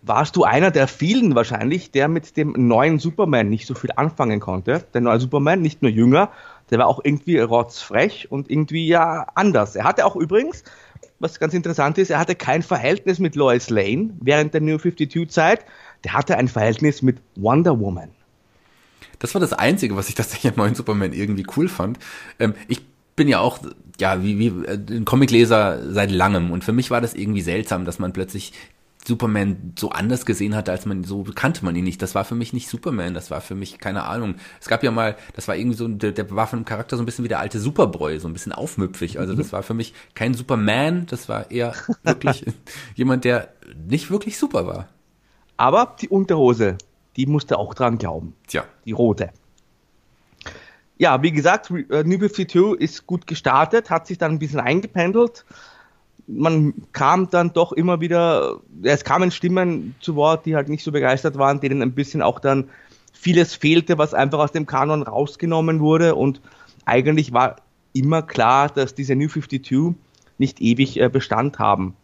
[0.00, 4.40] warst du einer der vielen wahrscheinlich, der mit dem neuen Superman nicht so viel anfangen
[4.40, 4.82] konnte.
[4.94, 6.30] Der neue Superman, nicht nur jünger,
[6.70, 9.76] der war auch irgendwie rotzfrech und irgendwie ja anders.
[9.76, 10.64] Er hatte auch übrigens,
[11.18, 15.28] was ganz interessant ist, er hatte kein Verhältnis mit Lois Lane während der New 52
[15.28, 15.66] Zeit.
[16.04, 18.12] Der hatte ein Verhältnis mit Wonder Woman.
[19.18, 21.98] Das war das Einzige, was ich tatsächlich am neuen Superman irgendwie cool fand.
[22.38, 22.82] Ähm, ich
[23.16, 23.58] bin ja auch,
[23.98, 27.84] ja, wie, wie äh, ein Comicleser seit langem und für mich war das irgendwie seltsam,
[27.84, 28.52] dass man plötzlich
[29.06, 32.02] Superman so anders gesehen hatte, als man so kannte man ihn nicht.
[32.02, 34.34] Das war für mich nicht Superman, das war für mich keine Ahnung.
[34.60, 37.02] Es gab ja mal, das war irgendwie so, der, der war von dem Charakter so
[37.02, 39.18] ein bisschen wie der alte Superboy, so ein bisschen aufmüpfig.
[39.18, 42.44] Also das war für mich kein Superman, das war eher wirklich
[42.94, 43.48] jemand, der
[43.88, 44.88] nicht wirklich super war.
[45.56, 46.76] Aber die Unterhose
[47.20, 48.34] die musste auch dran glauben.
[48.46, 48.64] Tja.
[48.86, 49.30] Die rote.
[50.96, 55.44] Ja, wie gesagt, äh, New 52 ist gut gestartet, hat sich dann ein bisschen eingependelt.
[56.26, 60.92] man kam dann doch immer wieder, es kamen Stimmen zu Wort, die halt nicht so
[60.92, 62.70] begeistert waren, denen ein bisschen auch dann
[63.12, 66.40] vieles fehlte, was einfach aus dem Kanon rausgenommen wurde und
[66.86, 67.56] eigentlich war
[67.92, 69.94] immer klar, dass diese New 52
[70.38, 71.96] nicht ewig äh, Bestand haben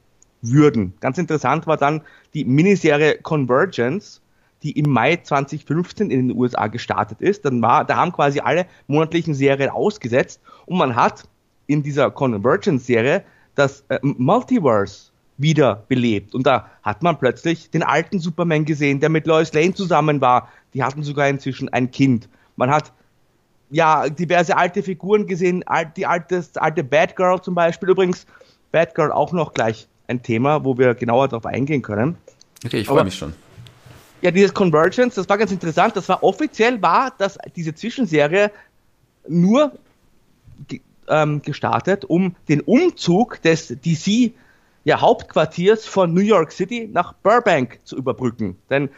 [0.43, 0.93] würden.
[1.01, 2.03] Ganz interessant war dann
[2.35, 4.21] die Miniserie Convergence,
[4.67, 7.45] die im Mai 2015 in den USA gestartet ist.
[7.45, 11.29] Dann war, da haben quasi alle monatlichen Serien ausgesetzt und man hat
[11.69, 13.23] in dieser Convergence-Serie
[13.55, 16.35] das äh, Multiverse wieder belebt.
[16.35, 20.49] Und da hat man plötzlich den alten Superman gesehen, der mit Lois Lane zusammen war.
[20.75, 22.29] Die hatten sogar inzwischen ein Kind.
[22.57, 22.93] Man hat
[23.71, 25.63] ja diverse alte Figuren gesehen,
[25.97, 27.91] die alte, alte Batgirl zum Beispiel.
[27.91, 28.27] Übrigens,
[28.73, 32.17] Batgirl auch noch gleich ein Thema, wo wir genauer darauf eingehen können.
[32.65, 33.33] Okay, ich freue mich schon.
[34.27, 35.95] Ja, dieses Convergence, das war ganz interessant.
[35.95, 38.51] Das war offiziell war, dass diese Zwischenserie
[39.29, 39.71] nur
[41.07, 44.33] ähm, gestartet, um den Umzug des DC
[44.83, 48.59] ja, Hauptquartiers von New York City nach Burbank zu überbrücken.
[48.69, 48.89] Denn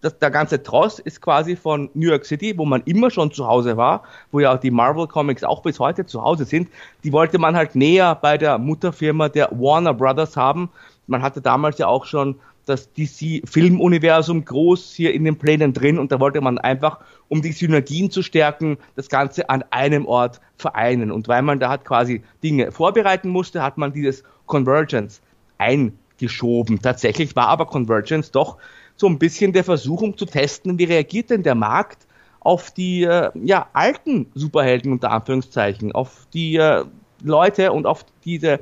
[0.00, 3.46] das, der ganze Tross ist quasi von New York City, wo man immer schon zu
[3.46, 6.70] Hause war, wo ja auch die Marvel Comics auch bis heute zu Hause sind.
[7.04, 10.70] Die wollte man halt näher bei der Mutterfirma der Warner Brothers haben.
[11.06, 12.36] Man hatte damals ja auch schon
[12.68, 17.52] das DC-Filmuniversum groß hier in den Plänen drin und da wollte man einfach, um die
[17.52, 21.10] Synergien zu stärken, das Ganze an einem Ort vereinen.
[21.10, 25.20] Und weil man da hat quasi Dinge vorbereiten musste, hat man dieses Convergence
[25.58, 26.80] eingeschoben.
[26.82, 28.58] Tatsächlich war aber Convergence doch
[28.96, 32.06] so ein bisschen der Versuch, um zu testen, wie reagiert denn der Markt
[32.40, 36.84] auf die äh, ja, alten Superhelden unter Anführungszeichen, auf die äh,
[37.22, 38.60] Leute und auf diese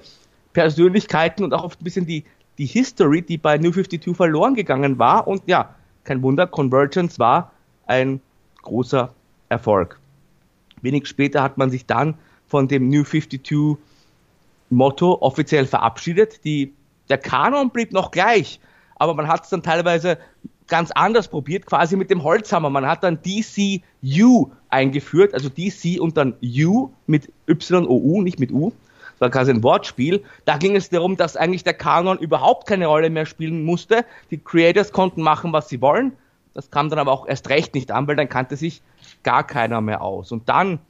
[0.52, 2.24] Persönlichkeiten und auch auf ein bisschen die,
[2.58, 5.26] die History, die bei New 52 verloren gegangen war.
[5.26, 7.52] Und ja, kein Wunder, Convergence war
[7.86, 8.20] ein
[8.62, 9.12] großer
[9.48, 9.98] Erfolg.
[10.82, 12.14] Wenig später hat man sich dann
[12.46, 13.76] von dem New 52
[14.70, 16.44] Motto offiziell verabschiedet.
[16.44, 16.72] Die,
[17.08, 18.60] der Kanon blieb noch gleich,
[18.96, 20.18] aber man hat es dann teilweise
[20.66, 22.70] ganz anders probiert, quasi mit dem Holzhammer.
[22.70, 28.72] Man hat dann DCU eingeführt, also DC und dann U mit Y-O-U, nicht mit U.
[29.16, 30.22] Das war quasi ein Wortspiel.
[30.44, 34.04] Da ging es darum, dass eigentlich der Kanon überhaupt keine Rolle mehr spielen musste.
[34.30, 36.12] Die Creators konnten machen, was sie wollen.
[36.52, 38.82] Das kam dann aber auch erst recht nicht an, weil dann kannte sich
[39.22, 40.32] gar keiner mehr aus.
[40.32, 40.80] Und dann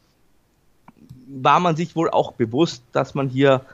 [1.28, 3.64] war man sich wohl auch bewusst, dass man hier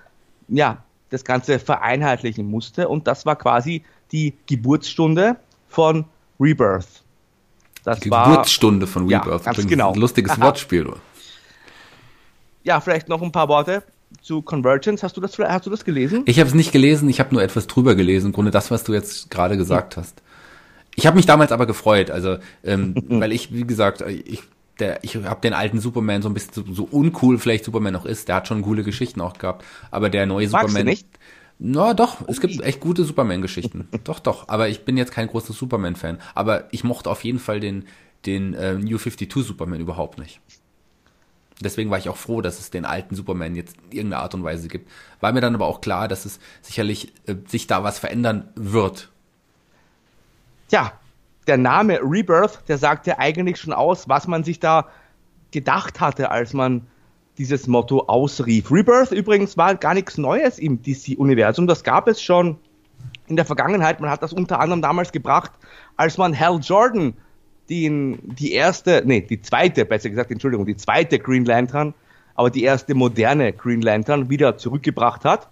[0.48, 2.88] ja das Ganze vereinheitlichen musste.
[2.88, 5.36] Und das war quasi die Geburtsstunde
[5.68, 6.04] von
[6.38, 7.02] Rebirth.
[7.84, 9.46] Das die Geburtsstunde von Rebirth.
[9.46, 9.92] Ja, ganz genau.
[9.92, 10.42] Ein lustiges Aha.
[10.42, 10.92] Wortspiel.
[12.64, 13.82] Ja, vielleicht noch ein paar Worte
[14.20, 15.02] zu Convergence.
[15.02, 16.22] Hast du das, hast du das gelesen?
[16.26, 18.84] Ich habe es nicht gelesen, ich habe nur etwas drüber gelesen, im Grunde das, was
[18.84, 20.02] du jetzt gerade gesagt hm.
[20.02, 20.22] hast.
[20.94, 24.42] Ich habe mich damals aber gefreut, also ähm, weil ich, wie gesagt, ich
[24.78, 28.06] der, ich habe den alten Superman so ein bisschen so, so, uncool vielleicht Superman noch
[28.06, 30.86] ist, der hat schon coole Geschichten auch gehabt, aber der neue Magst Superman.
[30.86, 31.06] Du nicht?
[31.64, 33.86] Na doch, es gibt echt gute Superman-Geschichten.
[34.04, 34.48] doch, doch.
[34.48, 36.18] Aber ich bin jetzt kein großer Superman-Fan.
[36.34, 37.84] Aber ich mochte auf jeden Fall den,
[38.26, 40.40] den äh, New 52 Superman überhaupt nicht.
[41.62, 44.44] Deswegen war ich auch froh, dass es den alten Superman jetzt in irgendeiner Art und
[44.44, 44.90] Weise gibt.
[45.20, 49.10] War mir dann aber auch klar, dass es sicherlich äh, sich da was verändern wird.
[50.68, 50.92] Tja,
[51.46, 54.88] der Name Rebirth, der sagt ja eigentlich schon aus, was man sich da
[55.50, 56.86] gedacht hatte, als man
[57.38, 58.70] dieses Motto ausrief.
[58.70, 61.66] Rebirth übrigens war gar nichts Neues im DC-Universum.
[61.66, 62.58] Das gab es schon
[63.26, 64.00] in der Vergangenheit.
[64.00, 65.52] Man hat das unter anderem damals gebracht,
[65.96, 67.14] als man Hal Jordan,
[67.70, 71.94] den, die erste, nee, die zweite, besser gesagt, Entschuldigung, die zweite Green Lantern,
[72.34, 75.48] aber die erste moderne Green Lantern wieder zurückgebracht hat.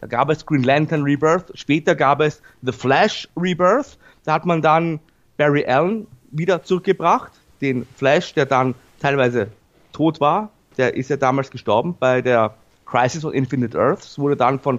[0.00, 1.50] Da gab es Green Lantern Rebirth.
[1.54, 3.98] Später gab es The Flash Rebirth.
[4.24, 5.00] Da hat man dann
[5.36, 7.32] Barry Allen wieder zurückgebracht.
[7.60, 9.48] Den Flash, der dann teilweise
[9.92, 12.54] tot war, der ist ja damals gestorben bei der
[12.84, 14.78] Crisis on Infinite Earths, wurde dann von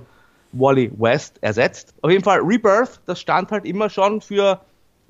[0.52, 1.94] Wally West ersetzt.
[2.02, 4.62] Auf jeden Fall Rebirth, das stand halt immer schon für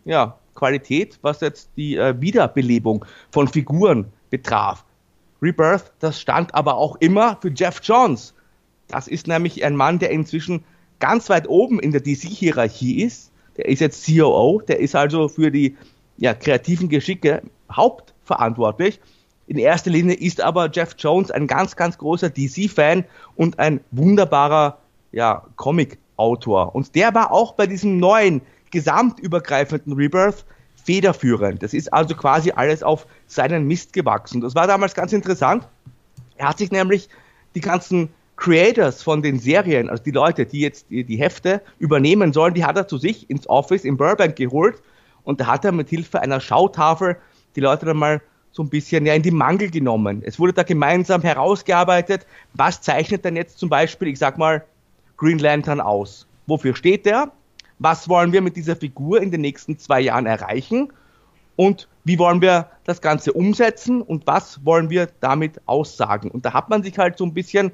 [0.06, 4.84] ja, Qualität, was jetzt die äh, Wiederbelebung von Figuren betraf.
[5.42, 8.34] Rebirth, das stand aber auch immer für Jeff Johns.
[8.88, 10.64] Das ist nämlich ein Mann, der inzwischen
[11.00, 13.32] ganz weit oben in der DC-Hierarchie ist.
[13.58, 15.78] Der ist jetzt COO, der ist also für die
[16.18, 17.42] ja, kreativen Geschicke
[17.72, 19.00] hauptverantwortlich.
[19.48, 24.80] In erster Linie ist aber Jeff Jones ein ganz, ganz großer DC-Fan und ein wunderbarer
[25.12, 26.74] ja, Comic-Autor.
[26.74, 28.42] Und der war auch bei diesem neuen,
[28.76, 30.44] gesamtübergreifenden Rebirth
[30.84, 31.64] federführend.
[31.64, 34.42] Das ist also quasi alles auf seinen Mist gewachsen.
[34.42, 35.66] Das war damals ganz interessant.
[36.36, 37.08] Er hat sich nämlich
[37.56, 42.34] die ganzen Creators von den Serien, also die Leute, die jetzt die, die Hefte übernehmen
[42.34, 44.82] sollen, die hat er zu sich ins Office in Burbank geholt
[45.24, 47.16] und da hat er mit Hilfe einer Schautafel
[47.56, 50.22] die Leute dann mal so ein bisschen ja, in die Mangel genommen.
[50.26, 54.66] Es wurde da gemeinsam herausgearbeitet, was zeichnet denn jetzt zum Beispiel, ich sag mal,
[55.16, 56.28] Green Lantern aus?
[56.46, 57.32] Wofür steht der?
[57.80, 60.92] Was wollen wir mit dieser Figur in den nächsten zwei Jahren erreichen?
[61.56, 66.30] Und wie wollen wir das Ganze umsetzen und was wollen wir damit aussagen?
[66.30, 67.72] Und da hat man sich halt so ein bisschen,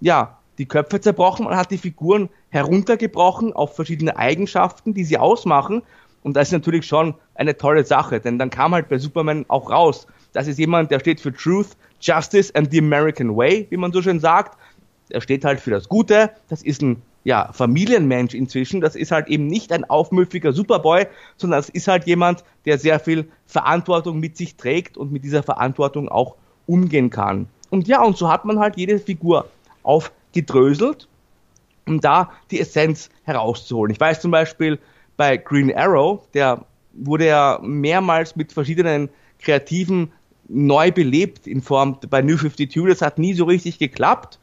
[0.00, 5.82] ja, die Köpfe zerbrochen und hat die Figuren heruntergebrochen auf verschiedene Eigenschaften, die sie ausmachen.
[6.22, 9.70] Und das ist natürlich schon eine tolle Sache, denn dann kam halt bei Superman auch
[9.70, 13.92] raus, das ist jemand, der steht für Truth, Justice and the American Way, wie man
[13.92, 14.58] so schön sagt.
[15.10, 16.30] Er steht halt für das Gute.
[16.48, 18.80] Das ist ein ja, Familienmensch inzwischen.
[18.80, 21.06] Das ist halt eben nicht ein aufmüffiger Superboy,
[21.36, 25.42] sondern das ist halt jemand, der sehr viel Verantwortung mit sich trägt und mit dieser
[25.42, 27.48] Verantwortung auch umgehen kann.
[27.70, 29.48] Und ja, und so hat man halt jede Figur
[29.82, 31.08] aufgedröselt,
[31.86, 33.92] um da die Essenz herauszuholen.
[33.92, 34.78] Ich weiß zum Beispiel
[35.16, 39.08] bei Green Arrow, der wurde ja mehrmals mit verschiedenen
[39.40, 40.12] kreativen
[40.48, 42.84] neu belebt in Form bei New 52.
[42.86, 44.38] Das hat nie so richtig geklappt.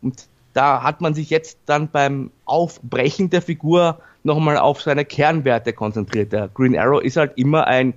[0.00, 5.72] Und da hat man sich jetzt dann beim Aufbrechen der Figur nochmal auf seine Kernwerte
[5.72, 6.32] konzentriert.
[6.32, 7.94] Der Green Arrow ist halt immer ein,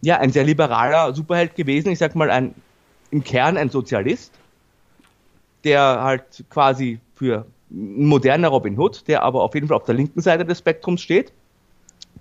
[0.00, 1.90] ja, ein sehr liberaler Superheld gewesen.
[1.90, 2.54] Ich sag mal, ein,
[3.10, 4.32] im Kern ein Sozialist,
[5.62, 10.20] der halt quasi für moderner Robin Hood, der aber auf jeden Fall auf der linken
[10.20, 11.32] Seite des Spektrums steht,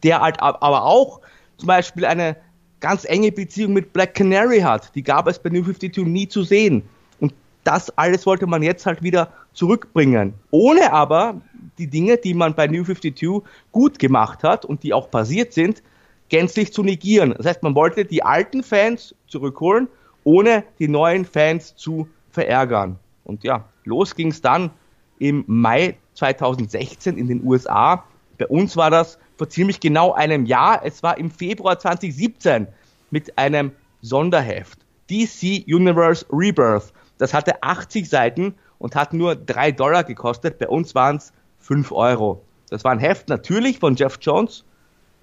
[0.03, 1.21] der halt aber auch
[1.57, 2.35] zum Beispiel eine
[2.79, 4.93] ganz enge Beziehung mit Black Canary hat.
[4.95, 6.83] Die gab es bei New 52 nie zu sehen.
[7.19, 10.33] Und das alles wollte man jetzt halt wieder zurückbringen.
[10.51, 11.41] Ohne aber
[11.77, 15.81] die Dinge, die man bei New 52 gut gemacht hat und die auch passiert sind,
[16.29, 17.33] gänzlich zu negieren.
[17.37, 19.87] Das heißt, man wollte die alten Fans zurückholen,
[20.23, 22.97] ohne die neuen Fans zu verärgern.
[23.23, 24.71] Und ja, los ging es dann
[25.19, 28.03] im Mai 2016 in den USA.
[28.37, 30.81] Bei uns war das vor ziemlich genau einem Jahr.
[30.83, 32.67] Es war im Februar 2017
[33.11, 34.79] mit einem Sonderheft.
[35.09, 36.93] DC Universe Rebirth.
[37.17, 40.59] Das hatte 80 Seiten und hat nur 3 Dollar gekostet.
[40.59, 42.43] Bei uns waren es 5 Euro.
[42.69, 44.63] Das war ein Heft natürlich von Jeff Jones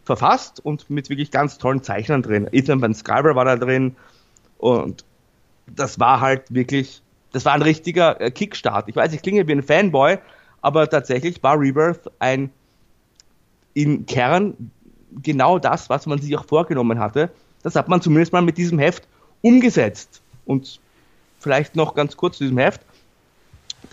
[0.05, 2.49] verfasst und mit wirklich ganz tollen Zeichnern drin.
[2.53, 3.97] Ethan Van Scriber war da drin
[4.59, 5.05] und
[5.67, 8.89] das war halt wirklich, das war ein richtiger äh, Kickstart.
[8.89, 10.19] Ich weiß, ich klinge wie ein Fanboy,
[10.63, 12.51] aber tatsächlich war Rebirth ein
[13.75, 14.71] im Kern
[15.23, 17.31] genau das, was man sich auch vorgenommen hatte.
[17.63, 19.07] Das hat man zumindest mal mit diesem Heft
[19.43, 20.23] umgesetzt.
[20.45, 20.81] Und
[21.39, 22.81] vielleicht noch ganz kurz zu diesem Heft,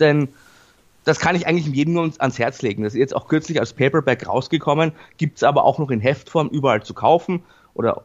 [0.00, 0.28] denn
[1.04, 2.82] das kann ich eigentlich jedem nur ans Herz legen.
[2.82, 6.48] Das ist jetzt auch kürzlich als Paperback rausgekommen, gibt es aber auch noch in Heftform
[6.48, 7.42] überall zu kaufen
[7.74, 8.02] oder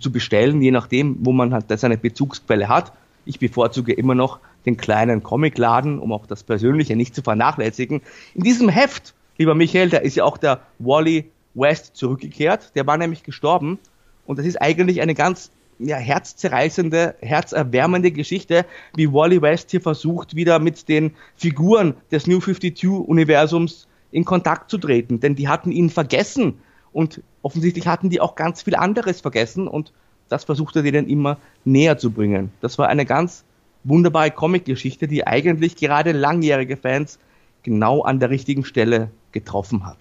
[0.00, 2.92] zu bestellen, je nachdem, wo man halt seine Bezugsquelle hat.
[3.24, 8.00] Ich bevorzuge immer noch den kleinen Comicladen, um auch das Persönliche nicht zu vernachlässigen.
[8.34, 12.74] In diesem Heft lieber Michael, da ist ja auch der Wally West zurückgekehrt.
[12.74, 13.78] Der war nämlich gestorben.
[14.26, 15.50] Und das ist eigentlich eine ganz
[15.86, 18.64] ja, herzzerreißende, herzerwärmende Geschichte,
[18.94, 24.78] wie Wally West hier versucht, wieder mit den Figuren des New 52-Universums in Kontakt zu
[24.78, 25.20] treten.
[25.20, 26.60] Denn die hatten ihn vergessen.
[26.92, 29.68] Und offensichtlich hatten die auch ganz viel anderes vergessen.
[29.68, 29.92] Und
[30.28, 32.52] das versucht er denen immer näher zu bringen.
[32.60, 33.44] Das war eine ganz
[33.84, 37.18] wunderbare Comic-Geschichte, die eigentlich gerade langjährige Fans
[37.62, 39.98] genau an der richtigen Stelle getroffen hat.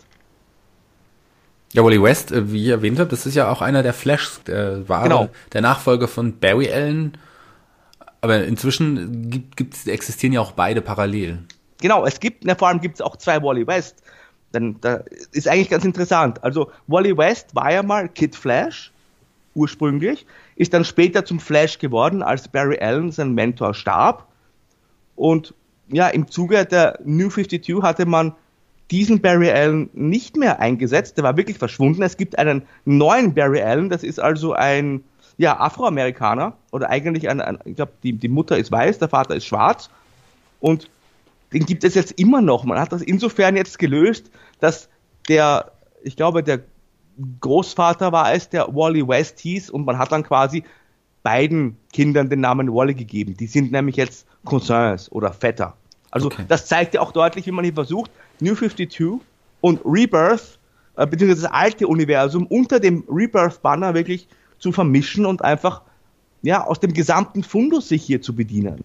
[1.73, 4.41] Ja, Wally West, äh, wie ich erwähnt habe, das ist ja auch einer der Flashs,
[4.43, 5.29] der war genau.
[5.53, 7.17] der Nachfolger von Barry Allen.
[8.19, 11.39] Aber inzwischen gibt, gibt, existieren ja auch beide parallel.
[11.81, 14.03] Genau, es gibt, na, vor allem gibt es auch zwei Wally West.
[14.53, 16.43] Denn da ist eigentlich ganz interessant.
[16.43, 18.91] Also Wally West war ja mal Kid Flash,
[19.55, 24.27] ursprünglich, ist dann später zum Flash geworden, als Barry Allen, sein Mentor, starb.
[25.15, 25.53] Und
[25.87, 28.35] ja, im Zuge der New 52 hatte man
[28.91, 31.17] diesen Barry Allen nicht mehr eingesetzt.
[31.17, 32.03] Der war wirklich verschwunden.
[32.03, 33.89] Es gibt einen neuen Barry Allen.
[33.89, 35.03] Das ist also ein
[35.37, 39.35] ja, Afroamerikaner oder eigentlich ein, ein ich glaube, die, die Mutter ist weiß, der Vater
[39.35, 39.89] ist schwarz.
[40.59, 40.89] Und
[41.53, 42.63] den gibt es jetzt immer noch.
[42.63, 44.89] Man hat das insofern jetzt gelöst, dass
[45.27, 45.71] der,
[46.03, 46.59] ich glaube, der
[47.39, 50.63] Großvater war es, der Wally West hieß und man hat dann quasi
[51.23, 53.35] beiden Kindern den Namen Wally gegeben.
[53.37, 55.75] Die sind nämlich jetzt Cousins oder Vetter.
[56.11, 56.45] Also okay.
[56.47, 59.21] das zeigt ja auch deutlich, wie man hier versucht, New 52
[59.61, 60.59] und Rebirth,
[60.97, 64.27] äh, beziehungsweise das alte Universum unter dem Rebirth-Banner wirklich
[64.59, 65.81] zu vermischen und einfach
[66.43, 68.83] ja, aus dem gesamten Fundus sich hier zu bedienen.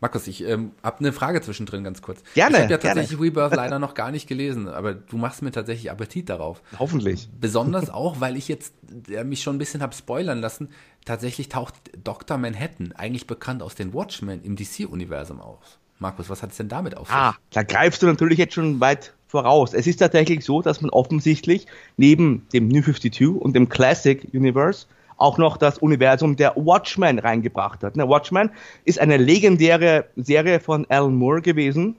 [0.00, 2.22] Markus, ich ähm, habe eine Frage zwischendrin ganz kurz.
[2.34, 2.56] Gerne.
[2.56, 3.24] Ich habe ja tatsächlich gerne.
[3.24, 6.62] Rebirth leider noch gar nicht gelesen, aber du machst mir tatsächlich Appetit darauf.
[6.78, 7.30] Hoffentlich.
[7.40, 8.74] Besonders auch, weil ich jetzt
[9.10, 10.68] äh, mich schon ein bisschen habe spoilern lassen.
[11.06, 12.36] Tatsächlich taucht Dr.
[12.36, 15.78] Manhattan, eigentlich bekannt aus den Watchmen, im DC-Universum aus.
[15.98, 17.16] Markus, was hat es denn damit auf sich?
[17.16, 19.74] Ah, da greifst du natürlich jetzt schon weit voraus.
[19.74, 24.86] Es ist tatsächlich so, dass man offensichtlich neben dem New 52 und dem Classic Universe
[25.16, 27.96] auch noch das Universum der Watchmen reingebracht hat.
[27.96, 28.50] Der Watchmen
[28.84, 31.96] ist eine legendäre Serie von Alan Moore gewesen,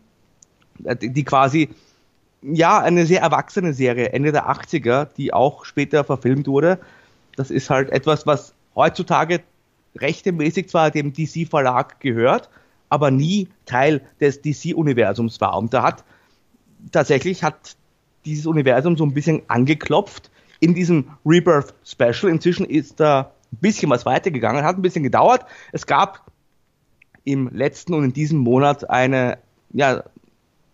[0.78, 1.70] die quasi,
[2.44, 6.78] ja, eine sehr erwachsene Serie, Ende der 80er, die auch später verfilmt wurde.
[7.36, 9.42] Das ist halt etwas, was heutzutage
[9.98, 12.50] rechtemäßig zwar dem DC-Verlag gehört,
[12.90, 15.58] aber nie Teil des DC-Universums war.
[15.58, 16.04] Und da hat
[16.92, 17.76] tatsächlich hat
[18.26, 22.32] dieses Universum so ein bisschen angeklopft in diesem Rebirth Special.
[22.32, 25.46] Inzwischen ist da ein bisschen was weitergegangen, hat ein bisschen gedauert.
[25.72, 26.32] Es gab
[27.24, 29.38] im letzten und in diesem Monat eine,
[29.74, 30.04] ja,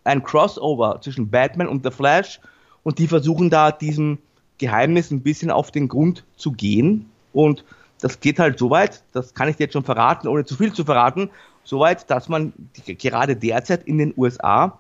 [0.04, 2.39] ein Crossover zwischen Batman und The Flash
[2.84, 4.19] und die versuchen da diesem
[4.58, 7.63] Geheimnis ein bisschen auf den Grund zu gehen und
[8.02, 10.73] das geht halt so weit, das kann ich dir jetzt schon verraten, ohne zu viel
[10.73, 11.30] zu verraten,
[11.63, 12.54] so weit, dass man
[12.86, 14.80] gerade derzeit in den USA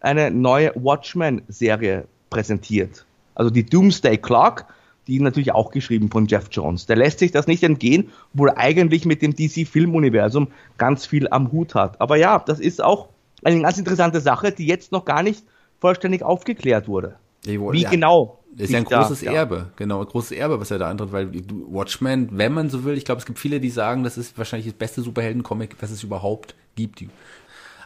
[0.00, 3.04] eine neue Watchmen-Serie präsentiert.
[3.34, 4.66] Also die Doomsday Clock,
[5.06, 6.86] die natürlich auch geschrieben von Jeff Jones.
[6.86, 11.52] Der lässt sich das nicht entgehen, obwohl er eigentlich mit dem DC-Filmuniversum ganz viel am
[11.52, 12.00] Hut hat.
[12.00, 13.08] Aber ja, das ist auch
[13.42, 15.44] eine ganz interessante Sache, die jetzt noch gar nicht
[15.80, 17.16] vollständig aufgeklärt wurde.
[17.44, 17.90] Wie ja.
[17.90, 19.66] genau das ist ja ein großes da, Erbe, ja.
[19.76, 21.30] genau, ein großes Erbe, was er da antritt, weil
[21.68, 24.66] Watchmen, wenn man so will, ich glaube, es gibt viele, die sagen, das ist wahrscheinlich
[24.66, 27.04] das beste Superhelden-Comic, was es überhaupt gibt.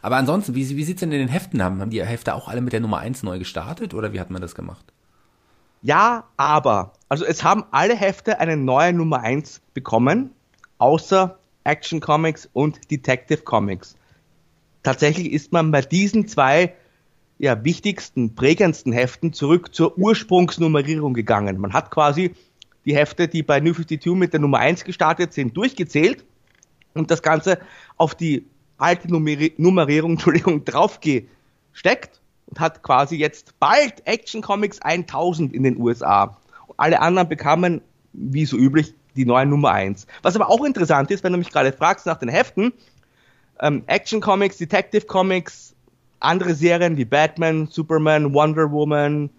[0.00, 1.62] Aber ansonsten, wie, wie sieht's denn in den Heften?
[1.62, 4.30] Haben, haben die Hefte auch alle mit der Nummer 1 neu gestartet oder wie hat
[4.30, 4.84] man das gemacht?
[5.82, 10.30] Ja, aber, also es haben alle Hefte eine neue Nummer 1 bekommen,
[10.78, 13.96] außer Action Comics und Detective Comics.
[14.82, 16.74] Tatsächlich ist man bei diesen zwei
[17.38, 21.60] ja, wichtigsten, prägendsten Heften zurück zur Ursprungsnummerierung gegangen.
[21.60, 22.34] Man hat quasi
[22.84, 26.24] die Hefte, die bei New 52 mit der Nummer 1 gestartet sind, durchgezählt
[26.94, 27.58] und das Ganze
[27.96, 28.46] auf die
[28.78, 35.76] alte Nummeri Nummerierung Entschuldigung, draufgesteckt und hat quasi jetzt bald Action Comics 1000 in den
[35.78, 36.36] USA.
[36.76, 37.80] alle anderen bekamen,
[38.12, 40.06] wie so üblich, die neue Nummer 1.
[40.22, 42.72] Was aber auch interessant ist, wenn du mich gerade fragst nach den Heften,
[43.60, 45.73] ähm, Action Comics, Detective Comics,
[46.24, 49.30] andere Serien wie Batman, Superman, Wonder Woman,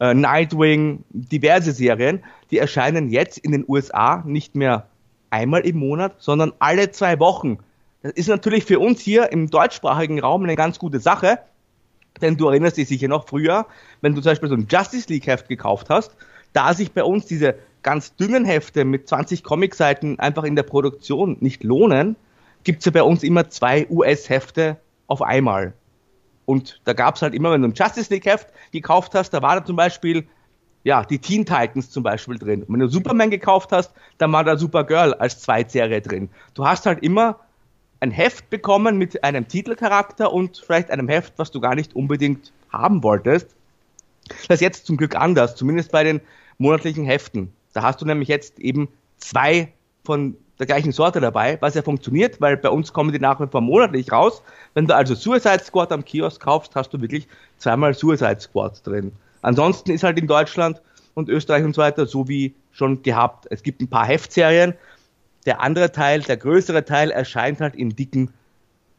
[0.00, 4.86] äh, Nightwing, diverse Serien, die erscheinen jetzt in den USA nicht mehr
[5.30, 7.58] einmal im Monat, sondern alle zwei Wochen.
[8.02, 11.38] Das ist natürlich für uns hier im deutschsprachigen Raum eine ganz gute Sache,
[12.20, 13.66] denn du erinnerst dich sicher noch früher,
[14.00, 16.14] wenn du zum Beispiel so ein Justice League Heft gekauft hast,
[16.52, 21.36] da sich bei uns diese ganz dünnen Hefte mit 20 Comicseiten einfach in der Produktion
[21.40, 22.16] nicht lohnen,
[22.64, 25.74] gibt es ja bei uns immer zwei US-Hefte auf einmal.
[26.46, 29.42] Und da gab es halt immer, wenn du ein Justice League Heft gekauft hast, da
[29.42, 30.26] war da zum Beispiel,
[30.84, 32.62] ja, die Teen Titans zum Beispiel drin.
[32.62, 36.30] Und wenn du Superman gekauft hast, dann war da Supergirl als Zweitserie drin.
[36.54, 37.40] Du hast halt immer
[38.00, 42.52] ein Heft bekommen mit einem Titelcharakter und vielleicht einem Heft, was du gar nicht unbedingt
[42.70, 43.56] haben wolltest.
[44.28, 46.20] Das ist jetzt zum Glück anders, zumindest bei den
[46.58, 47.52] monatlichen Heften.
[47.72, 49.72] Da hast du nämlich jetzt eben zwei
[50.04, 53.46] von der gleichen Sorte dabei, was ja funktioniert, weil bei uns kommen die nach wie
[53.46, 54.42] vor monatlich raus.
[54.74, 59.12] Wenn du also Suicide Squad am Kiosk kaufst, hast du wirklich zweimal Suicide Squad drin.
[59.42, 60.80] Ansonsten ist halt in Deutschland
[61.14, 63.46] und Österreich und so weiter so wie schon gehabt.
[63.50, 64.74] Es gibt ein paar Heftserien.
[65.44, 68.32] Der andere Teil, der größere Teil erscheint halt in dicken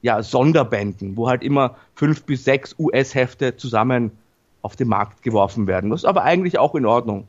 [0.02, 4.12] ja, Sonderbänden, wo halt immer fünf bis sechs US-Hefte zusammen
[4.62, 5.90] auf den Markt geworfen werden.
[5.90, 7.28] Das ist aber eigentlich auch in Ordnung.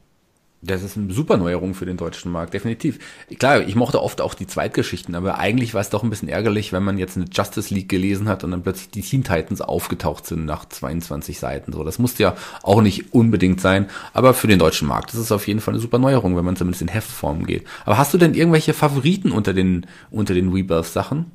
[0.61, 2.99] Das ist eine super Neuerung für den deutschen Markt, definitiv.
[3.39, 6.73] Klar, ich mochte oft auch die Zweitgeschichten, aber eigentlich war es doch ein bisschen ärgerlich,
[6.73, 10.27] wenn man jetzt eine Justice League gelesen hat und dann plötzlich die Teen Titans aufgetaucht
[10.27, 11.73] sind nach 22 Seiten.
[11.73, 15.31] So, das musste ja auch nicht unbedingt sein, aber für den deutschen Markt ist es
[15.31, 17.65] auf jeden Fall eine super Neuerung, wenn man zumindest in Heftform geht.
[17.85, 21.31] Aber hast du denn irgendwelche Favoriten unter den unter den Rebirth-Sachen,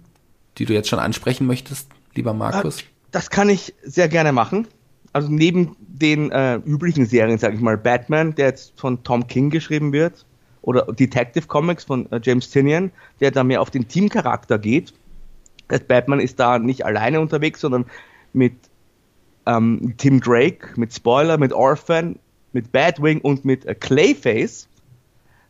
[0.58, 2.84] die du jetzt schon ansprechen möchtest, lieber Markus?
[3.12, 4.68] Das kann ich sehr gerne machen
[5.14, 9.50] also neben den äh, üblichen Serien, sage ich mal, Batman, der jetzt von Tom King
[9.50, 10.26] geschrieben wird,
[10.64, 14.94] oder Detective Comics von äh, James Tinian, der da mehr auf den Teamcharakter geht.
[15.68, 17.86] Das Batman ist da nicht alleine unterwegs, sondern
[18.32, 18.54] mit
[19.46, 22.18] ähm, Tim Drake, mit Spoiler, mit Orphan,
[22.54, 24.68] mit Batwing und mit äh, Clayface.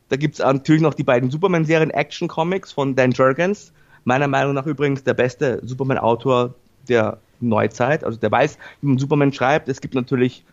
[0.09, 3.71] Da gibt's natürlich noch die beiden Superman-Serien Action Comics von Dan Jurgens.
[4.05, 6.55] Meiner Meinung nach übrigens der beste Superman-Autor
[6.89, 8.03] der Neuzeit.
[8.03, 9.69] Also der weiß, wie man Superman schreibt.
[9.69, 10.43] Es gibt natürlich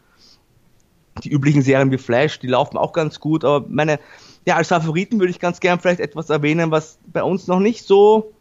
[1.24, 3.98] die üblichen Serien wie Flash, die laufen auch ganz gut, aber meine,
[4.46, 7.84] ja, als Favoriten würde ich ganz gern vielleicht etwas erwähnen, was bei uns noch nicht
[7.84, 8.32] so,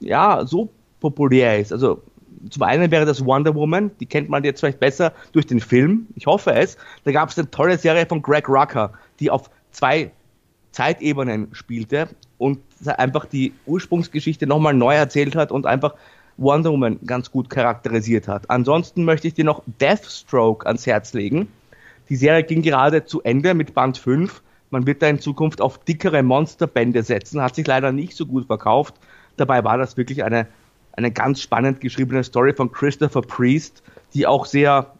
[0.00, 0.70] ja, so
[1.00, 1.72] populär ist.
[1.72, 2.02] Also
[2.48, 6.06] zum einen wäre das Wonder Woman, die kennt man jetzt vielleicht besser durch den Film,
[6.14, 6.76] ich hoffe es.
[7.04, 10.10] Da gab es eine tolle Serie von Greg Rucker, die auf zwei
[10.72, 15.94] Zeitebenen spielte und einfach die Ursprungsgeschichte nochmal neu erzählt hat und einfach
[16.40, 18.48] Wonder Woman ganz gut charakterisiert hat.
[18.48, 21.48] Ansonsten möchte ich dir noch Deathstroke ans Herz legen.
[22.08, 24.42] Die Serie ging gerade zu Ende mit Band 5.
[24.70, 28.46] Man wird da in Zukunft auf dickere Monsterbände setzen, hat sich leider nicht so gut
[28.46, 28.94] verkauft.
[29.36, 30.46] Dabei war das wirklich eine,
[30.94, 33.82] eine ganz spannend geschriebene Story von Christopher Priest,
[34.14, 34.94] die auch sehr,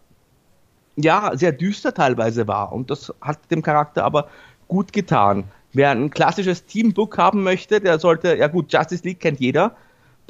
[0.96, 2.72] ja, sehr düster teilweise war.
[2.72, 4.28] Und das hat dem Charakter aber
[4.68, 5.44] gut getan.
[5.72, 9.74] Wer ein klassisches Teambook haben möchte, der sollte, ja gut, Justice League kennt jeder.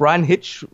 [0.00, 0.66] Brian Hitch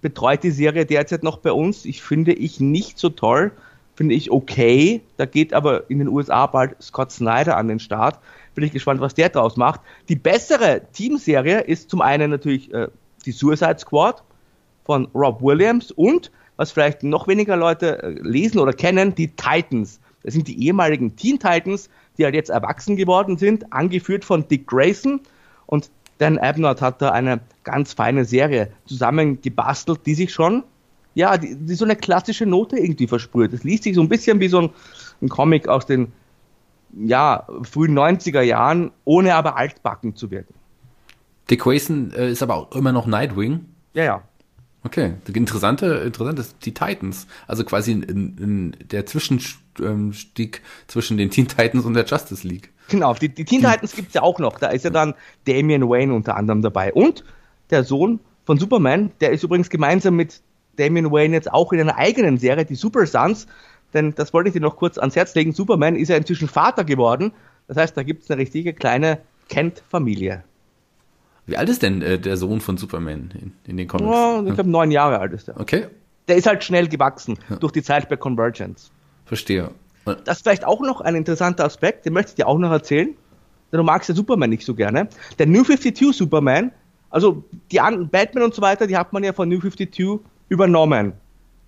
[0.00, 1.84] betreut die Serie derzeit noch bei uns.
[1.84, 3.52] Ich finde ich nicht so toll,
[3.94, 5.02] finde ich okay.
[5.16, 8.18] Da geht aber in den USA bald Scott Snyder an den Start.
[8.56, 9.82] Bin ich gespannt, was der draus macht.
[10.08, 12.88] Die bessere Teamserie ist zum einen natürlich äh,
[13.24, 14.24] die Suicide Squad
[14.84, 20.00] von Rob Williams und was vielleicht noch weniger Leute äh, lesen oder kennen, die Titans.
[20.24, 24.66] Das sind die ehemaligen Teen Titans, die halt jetzt erwachsen geworden sind, angeführt von Dick
[24.66, 25.20] Grayson.
[25.66, 25.88] Und
[26.22, 30.62] Dan Abnott hat da eine ganz feine Serie zusammengebastelt, die sich schon,
[31.14, 33.52] ja, die, die so eine klassische Note irgendwie versprüht.
[33.52, 34.70] Es liest sich so ein bisschen wie so ein,
[35.20, 36.12] ein Comic aus den
[36.96, 40.54] ja, frühen 90er Jahren, ohne aber altbacken zu werden.
[41.50, 43.66] Dick Grayson äh, ist aber auch immer noch Nightwing.
[43.94, 44.22] Ja, ja.
[44.84, 47.26] Okay, interessante, interessant ist die Titans.
[47.48, 52.71] Also quasi in, in der Zwischenstieg zwischen den Teen Titans und der Justice League.
[52.88, 54.58] Genau, die, die Teen Titans gibt's ja auch noch.
[54.58, 55.14] Da ist ja dann
[55.46, 56.92] Damian Wayne unter anderem dabei.
[56.92, 57.24] Und
[57.70, 60.42] der Sohn von Superman, der ist übrigens gemeinsam mit
[60.76, 63.46] Damian Wayne jetzt auch in einer eigenen Serie, die Super Sons.
[63.94, 65.52] Denn das wollte ich dir noch kurz ans Herz legen.
[65.52, 67.32] Superman ist ja inzwischen Vater geworden.
[67.68, 69.18] Das heißt, da gibt's eine richtige kleine
[69.48, 70.44] Kent-Familie.
[71.46, 74.08] Wie alt ist denn äh, der Sohn von Superman in, in den Comics?
[74.08, 75.60] Oh, ich glaube, neun Jahre alt ist er.
[75.60, 75.86] Okay.
[76.28, 77.56] Der ist halt schnell gewachsen ja.
[77.56, 78.90] durch die Zeit bei Convergence.
[79.24, 79.70] Verstehe.
[80.04, 83.14] Das ist vielleicht auch noch ein interessanter Aspekt, den möchte ich dir auch noch erzählen.
[83.70, 85.08] Denn du magst ja Superman nicht so gerne.
[85.38, 86.72] Der New 52 Superman,
[87.10, 91.14] also die anderen Batman und so weiter, die hat man ja von New 52 übernommen.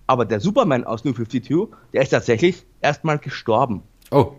[0.07, 3.81] Aber der Superman aus New 52, der ist tatsächlich erstmal gestorben.
[4.11, 4.33] Oh.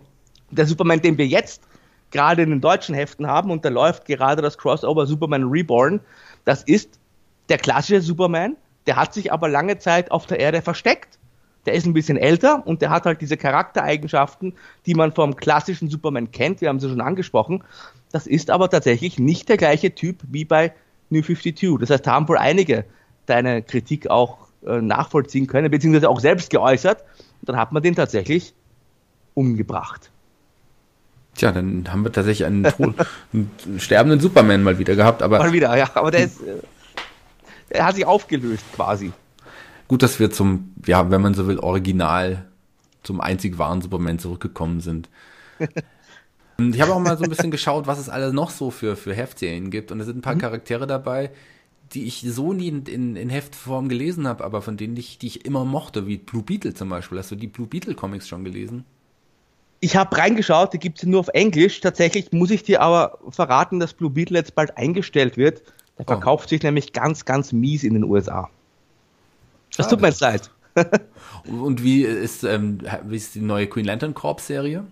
[0.51, 1.63] Der Superman, den wir jetzt
[2.11, 5.99] gerade in den deutschen Heften haben und da läuft gerade das Crossover Superman Reborn.
[6.45, 6.99] Das ist
[7.49, 11.19] der klassische Superman, der hat sich aber lange Zeit auf der Erde versteckt.
[11.67, 14.53] Der ist ein bisschen älter und der hat halt diese Charaktereigenschaften,
[14.85, 16.61] die man vom klassischen Superman kennt.
[16.61, 17.63] Wir haben sie schon angesprochen.
[18.11, 20.73] Das ist aber tatsächlich nicht der gleiche Typ wie bei
[21.09, 21.77] New 52.
[21.79, 22.85] Das heißt, da haben wohl einige
[23.25, 27.01] deine Kritik auch äh, nachvollziehen können, beziehungsweise auch selbst geäußert.
[27.41, 28.53] Und dann hat man den tatsächlich
[29.33, 30.09] umgebracht.
[31.35, 32.65] Tja, dann haben wir tatsächlich einen,
[33.33, 35.21] einen sterbenden Superman mal wieder gehabt.
[35.21, 35.89] Aber mal wieder, ja.
[35.93, 36.61] Aber der ist, äh,
[37.69, 39.11] er hat sich aufgelöst quasi.
[39.87, 42.45] Gut, dass wir zum, ja, wenn man so will, Original,
[43.03, 45.09] zum einzig wahren Superman zurückgekommen sind.
[45.59, 49.13] ich habe auch mal so ein bisschen geschaut, was es alles noch so für, für
[49.13, 49.91] Heftserien gibt.
[49.91, 50.39] Und es sind ein paar mhm.
[50.39, 51.31] Charaktere dabei,
[51.93, 55.27] die ich so nie in, in, in Heftform gelesen habe, aber von denen ich, die
[55.27, 57.17] ich immer mochte, wie Blue Beetle zum Beispiel.
[57.17, 58.83] Hast du die Blue Beetle Comics schon gelesen?
[59.79, 61.79] Ich habe reingeschaut, die gibt es nur auf Englisch.
[61.79, 65.61] Tatsächlich muss ich dir aber verraten, dass Blue Beetle jetzt bald eingestellt wird.
[65.97, 66.11] Der oh.
[66.11, 68.49] verkauft sich nämlich ganz, ganz mies in den USA.
[69.77, 70.49] Das tut mir jetzt leid.
[71.45, 74.83] Und wie ist, ähm, wie ist die neue Green Lantern Corps Serie?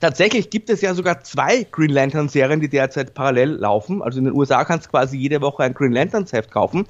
[0.00, 4.02] Tatsächlich gibt es ja sogar zwei Green Lantern Serien, die derzeit parallel laufen.
[4.02, 6.86] Also in den USA kannst du quasi jede Woche ein Green Lanterns Heft kaufen.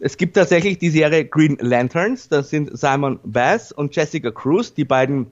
[0.00, 2.28] Es gibt tatsächlich die Serie Green Lanterns.
[2.28, 5.26] Das sind Simon Bass und Jessica Cruz, die beiden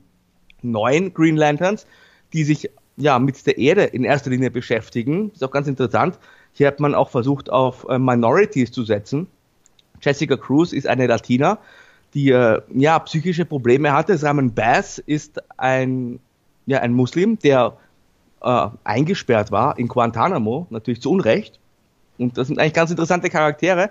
[0.62, 1.86] neuen Green Lanterns,
[2.32, 5.30] die sich ja mit der Erde in erster Linie beschäftigen.
[5.34, 6.18] Ist auch ganz interessant.
[6.52, 9.26] Hier hat man auch versucht, auf äh, Minorities zu setzen.
[10.02, 11.58] Jessica Cruz ist eine Latina,
[12.14, 14.18] die äh, ja psychische Probleme hatte.
[14.18, 16.20] Simon Bass ist ein
[16.66, 17.76] ja ein Muslim, der
[18.42, 21.58] äh, eingesperrt war in Guantanamo, natürlich zu Unrecht.
[22.18, 23.90] Und das sind eigentlich ganz interessante Charaktere.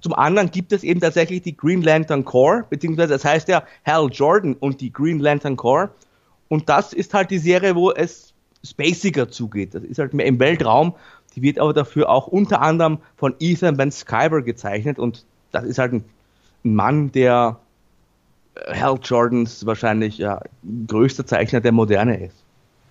[0.00, 4.08] Zum anderen gibt es eben tatsächlich die Green Lantern Corps, beziehungsweise das heißt ja Hal
[4.10, 5.90] Jordan und die Green Lantern Corps.
[6.48, 8.32] Und das ist halt die Serie, wo es
[8.64, 9.74] spaciger zugeht.
[9.74, 10.94] Das ist halt mehr im Weltraum.
[11.34, 14.98] Die wird aber dafür auch unter anderem von Ethan Van Sciver gezeichnet.
[14.98, 16.04] Und das ist halt ein,
[16.62, 17.58] Mann, der
[18.54, 20.42] äh, Hal Jordans wahrscheinlich ja,
[20.86, 22.36] größter Zeichner der Moderne ist.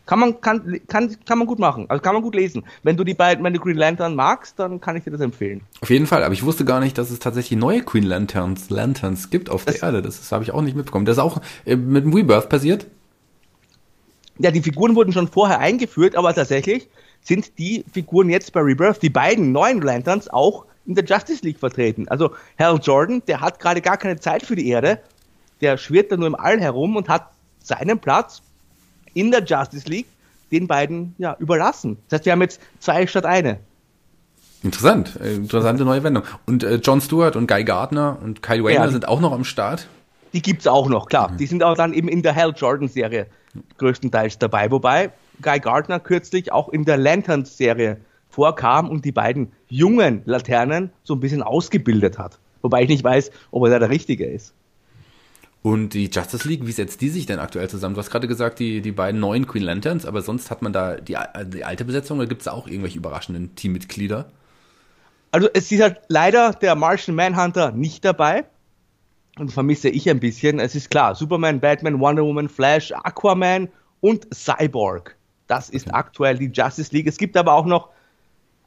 [0.07, 1.85] Kann man, kann, kann, kann man gut machen.
[1.87, 2.63] Also kann man gut lesen.
[2.81, 5.61] Wenn du die beiden, wenn du Green Lantern magst, dann kann ich dir das empfehlen.
[5.81, 9.29] Auf jeden Fall, aber ich wusste gar nicht, dass es tatsächlich neue Green Lanterns, Lanterns
[9.29, 10.01] gibt auf der das, Erde.
[10.01, 11.05] Das, das habe ich auch nicht mitbekommen.
[11.05, 12.87] Das ist auch äh, mit dem Rebirth passiert
[14.39, 16.89] ja, die Figuren wurden schon vorher eingeführt, aber tatsächlich
[17.21, 21.59] sind die Figuren jetzt bei Rebirth, die beiden neuen Lanterns, auch in der Justice League
[21.59, 22.07] vertreten.
[22.07, 24.99] Also Hal Jordan, der hat gerade gar keine Zeit für die Erde,
[25.61, 27.29] der schwirrt da nur im All herum und hat
[27.59, 28.41] seinen Platz
[29.13, 30.07] in der Justice League
[30.51, 31.97] den beiden ja überlassen.
[32.09, 33.59] Das heißt, wir haben jetzt zwei statt eine.
[34.63, 36.23] Interessant, äh, interessante neue Wendung.
[36.47, 39.43] Und äh, John Stewart und Guy Gardner und Kyle Wayner ja, sind auch noch am
[39.43, 39.87] Start.
[40.33, 41.31] Die gibt's auch noch, klar.
[41.31, 41.37] Mhm.
[41.37, 43.27] Die sind auch dann eben in der Hal Jordan Serie
[43.77, 44.71] größtenteils dabei.
[44.71, 45.11] Wobei
[45.43, 47.97] Guy Gardner kürzlich auch in der Lanterns-Serie
[48.29, 52.39] vorkam und die beiden jungen Laternen so ein bisschen ausgebildet hat.
[52.61, 54.53] Wobei ich nicht weiß, ob er da der Richtige ist.
[55.61, 57.95] Und die Justice League, wie setzt die sich denn aktuell zusammen?
[57.95, 60.95] Du hast gerade gesagt, die, die beiden neuen Queen Lanterns, aber sonst hat man da
[60.95, 61.17] die,
[61.47, 64.31] die alte Besetzung oder gibt es da auch irgendwelche überraschenden Teammitglieder?
[65.31, 68.45] Also es ist halt leider der Martian Manhunter nicht dabei.
[69.37, 70.59] Und vermisse ich ein bisschen.
[70.59, 73.69] Es ist klar, Superman, Batman, Wonder Woman, Flash, Aquaman
[74.01, 75.15] und Cyborg.
[75.47, 75.95] Das ist okay.
[75.95, 77.07] aktuell die Justice League.
[77.07, 77.89] Es gibt aber auch noch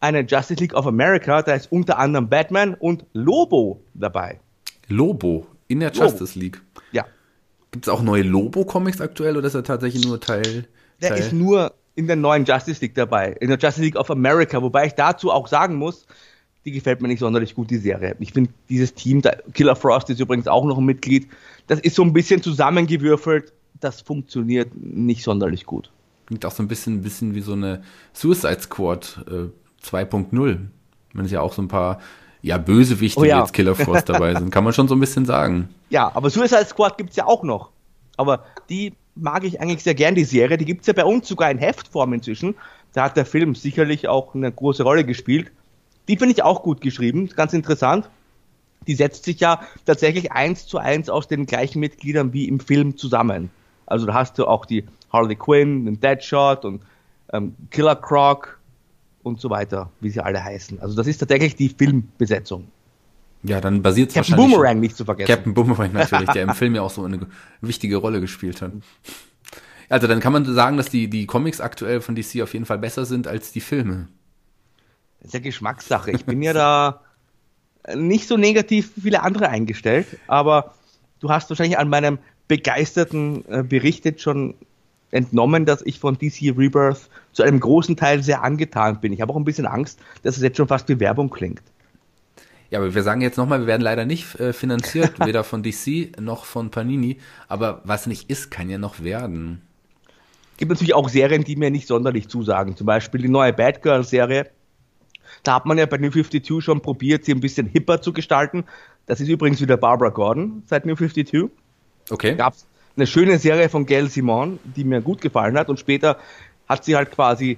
[0.02, 4.40] eine Justice League of America, da ist unter anderem Batman und Lobo dabei.
[4.88, 6.40] Lobo in der Justice Lobo.
[6.40, 6.62] League?
[6.90, 7.06] Ja.
[7.70, 10.66] Gibt es auch neue Lobo-Comics aktuell oder ist er tatsächlich nur Teil?
[11.00, 11.18] Der Teil?
[11.18, 14.86] ist nur in der neuen Justice League dabei, in der Justice League of America, wobei
[14.86, 16.06] ich dazu auch sagen muss,
[16.64, 18.16] die gefällt mir nicht sonderlich gut, die Serie.
[18.18, 19.22] Ich finde dieses Team,
[19.52, 21.28] Killer Frost ist übrigens auch noch ein Mitglied,
[21.68, 25.90] das ist so ein bisschen zusammengewürfelt, das funktioniert nicht sonderlich gut.
[26.26, 27.82] Klingt auch so ein bisschen, ein bisschen wie so eine
[28.12, 30.58] Suicide Squad äh, 2.0.
[31.14, 32.00] Wenn es ja auch so ein paar
[32.42, 33.40] ja, Bösewichte oh, ja.
[33.40, 35.68] jetzt Killer Frost dabei sind, kann man schon so ein bisschen sagen.
[35.92, 37.68] Ja, aber Suicide Squad gibt es ja auch noch.
[38.16, 40.56] Aber die mag ich eigentlich sehr gern, die Serie.
[40.56, 42.54] Die gibt es ja bei uns sogar in Heftform inzwischen.
[42.94, 45.52] Da hat der Film sicherlich auch eine große Rolle gespielt.
[46.08, 48.08] Die finde ich auch gut geschrieben, ganz interessant.
[48.86, 52.96] Die setzt sich ja tatsächlich eins zu eins aus den gleichen Mitgliedern wie im Film
[52.96, 53.50] zusammen.
[53.86, 56.82] Also da hast du auch die Harley Quinn, den Deadshot und
[57.32, 58.58] ähm, Killer Croc
[59.22, 60.80] und so weiter, wie sie alle heißen.
[60.80, 62.68] Also das ist tatsächlich die Filmbesetzung.
[63.44, 64.38] Ja, dann basiert es wahrscheinlich...
[64.38, 65.32] Captain Boomerang nicht zu vergessen.
[65.32, 67.26] Captain Boomerang natürlich, der im Film ja auch so eine
[67.60, 68.72] wichtige Rolle gespielt hat.
[69.88, 72.78] Also dann kann man sagen, dass die, die Comics aktuell von DC auf jeden Fall
[72.78, 74.08] besser sind als die Filme.
[75.18, 76.12] Das ist ja Geschmackssache.
[76.12, 77.00] Ich bin ja da
[77.94, 80.74] nicht so negativ wie viele andere eingestellt, aber
[81.20, 82.18] du hast wahrscheinlich an meinem
[82.48, 84.54] begeisterten äh, Bericht jetzt schon
[85.12, 89.12] entnommen, dass ich von DC Rebirth zu einem großen Teil sehr angetan bin.
[89.12, 91.62] Ich habe auch ein bisschen Angst, dass es jetzt schon fast wie Werbung klingt.
[92.70, 96.18] Ja, aber wir sagen jetzt nochmal, wir werden leider nicht äh, finanziert, weder von DC
[96.18, 97.18] noch von Panini.
[97.46, 99.60] Aber was nicht ist, kann ja noch werden.
[100.56, 102.76] Gibt natürlich auch Serien, die mir nicht sonderlich zusagen.
[102.76, 104.50] Zum Beispiel die neue Batgirl-Serie.
[105.42, 108.64] Da hat man ja bei New 52 schon probiert, sie ein bisschen hipper zu gestalten.
[109.06, 111.50] Das ist übrigens wieder Barbara Gordon seit New 52.
[112.10, 112.34] Okay.
[112.36, 116.18] Gab's eine schöne Serie von Gail Simon, die mir gut gefallen hat und später
[116.68, 117.52] hat sie halt quasi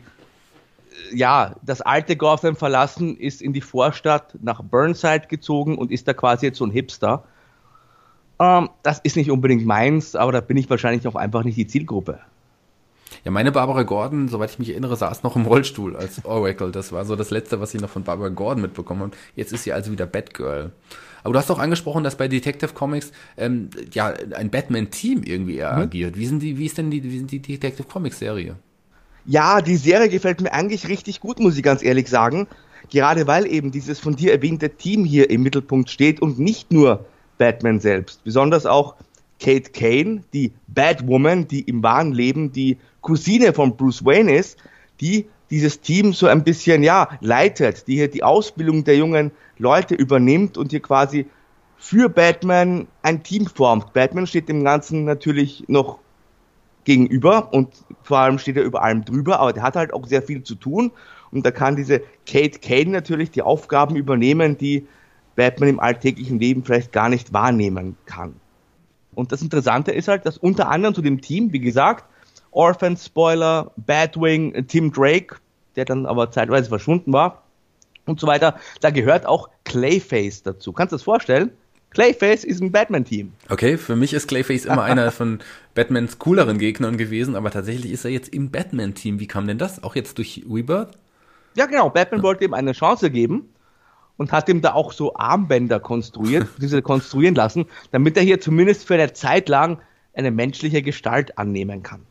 [1.13, 6.09] äh, ja, das alte Gotham verlassen, ist in die Vorstadt nach Burnside gezogen und ist
[6.09, 7.25] da quasi jetzt so ein Hipster.
[8.39, 11.67] Ähm, das ist nicht unbedingt meins, aber da bin ich wahrscheinlich auch einfach nicht die
[11.67, 12.21] Zielgruppe.
[13.25, 16.73] Ja, meine Barbara Gordon, soweit ich mich erinnere, saß noch im Rollstuhl als Oracle.
[16.73, 19.13] Das war so das Letzte, was ich noch von Barbara Gordon mitbekommen habe.
[19.37, 20.73] Jetzt ist sie also wieder Batgirl.
[21.25, 25.65] Aber du hast auch angesprochen, dass bei Detective Comics ähm, ja ein Batman-Team irgendwie mhm.
[25.65, 26.17] agiert.
[26.17, 28.57] Wie sind die, wie ist denn die, wie sind die Detective Comics Serie?
[29.25, 32.47] Ja, die Serie gefällt mir eigentlich richtig gut, muss ich ganz ehrlich sagen.
[32.91, 37.07] Gerade weil eben dieses von dir erwähnte Team hier im Mittelpunkt steht und nicht nur
[37.39, 38.23] Batman selbst.
[38.23, 38.95] Besonders auch
[39.41, 44.59] Kate Kane, die Batwoman, die im wahren Leben die Cousine von Bruce Wayne ist,
[45.01, 49.95] die dieses Team so ein bisschen, ja, leitet, die hier die Ausbildung der jungen Leute
[49.95, 51.27] übernimmt und hier quasi
[51.77, 53.93] für Batman ein Team formt.
[53.93, 56.01] Batman steht dem Ganzen natürlich noch
[56.83, 57.69] gegenüber und
[58.03, 60.57] vor allem steht er über allem drüber, aber der hat halt auch sehr viel zu
[60.57, 60.91] tun
[61.31, 64.89] und da kann diese Kate Kane natürlich die Aufgaben übernehmen, die
[65.37, 68.35] Batman im alltäglichen Leben vielleicht gar nicht wahrnehmen kann.
[69.15, 72.07] Und das Interessante ist halt, dass unter anderem zu dem Team, wie gesagt,
[72.51, 75.37] Orphan Spoiler, Batwing, Tim Drake,
[75.77, 77.43] der dann aber zeitweise verschwunden war
[78.07, 80.73] und so weiter, da gehört auch Clayface dazu.
[80.73, 81.51] Kannst du das vorstellen?
[81.91, 83.33] Clayface ist ein Batman-Team.
[83.49, 85.39] Okay, für mich ist Clayface immer einer von
[85.75, 89.21] Batmans cooleren Gegnern gewesen, aber tatsächlich ist er jetzt im Batman-Team.
[89.21, 89.83] Wie kam denn das?
[89.85, 90.99] Auch jetzt durch Rebirth?
[91.55, 91.91] Ja, genau.
[91.91, 92.25] Batman ja.
[92.25, 93.49] wollte ihm eine Chance geben
[94.17, 98.87] und hat ihm da auch so Armbänder konstruiert, diese konstruieren lassen, damit er hier zumindest
[98.87, 99.79] für eine Zeit lang
[100.15, 102.03] eine menschliche Gestalt annehmen kann.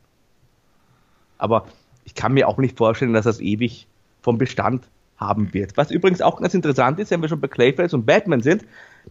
[1.38, 1.66] Aber
[2.06, 3.88] ich kann mir auch nicht vorstellen, dass das ewig
[4.22, 4.88] vom Bestand
[5.18, 5.78] haben wird.
[5.78, 8.66] Was übrigens auch ganz interessant ist, wenn wir schon bei Clayface und Batman sind,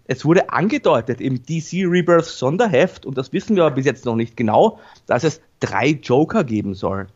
[0.07, 4.17] es wurde angedeutet im DC Rebirth Sonderheft, und das wissen wir aber bis jetzt noch
[4.17, 7.07] nicht genau, dass es drei Joker geben soll.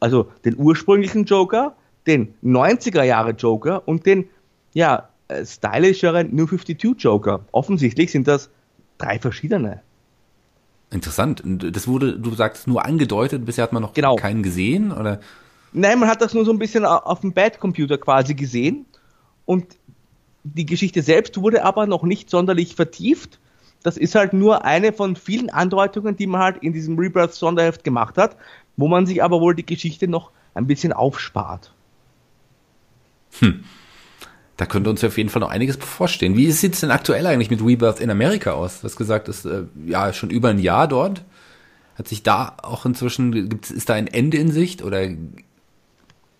[0.00, 1.74] Also den ursprünglichen Joker,
[2.06, 4.28] den 90er Jahre Joker und den,
[4.74, 7.44] ja, äh, stylischeren New 52 Joker.
[7.52, 8.50] Offensichtlich sind das
[8.98, 9.80] drei verschiedene.
[10.94, 11.42] Interessant.
[11.44, 14.14] Das wurde, du sagst, nur angedeutet, bisher hat man noch genau.
[14.14, 15.20] keinen gesehen, oder?
[15.72, 18.86] Nein, man hat das nur so ein bisschen auf dem Bad-Computer quasi gesehen.
[19.44, 19.66] Und
[20.44, 23.40] die Geschichte selbst wurde aber noch nicht sonderlich vertieft.
[23.82, 28.16] Das ist halt nur eine von vielen Andeutungen, die man halt in diesem Rebirth-Sonderheft gemacht
[28.16, 28.36] hat,
[28.76, 31.74] wo man sich aber wohl die Geschichte noch ein bisschen aufspart.
[33.40, 33.64] Hm.
[34.56, 36.36] Da könnte uns auf jeden Fall noch einiges bevorstehen.
[36.36, 38.80] Wie sieht es denn aktuell eigentlich mit Rebirth in Amerika aus?
[38.80, 41.24] Du hast gesagt, ist äh, ja schon über ein Jahr dort.
[41.96, 45.08] Hat sich da auch inzwischen, gibt's, ist da ein Ende in Sicht oder?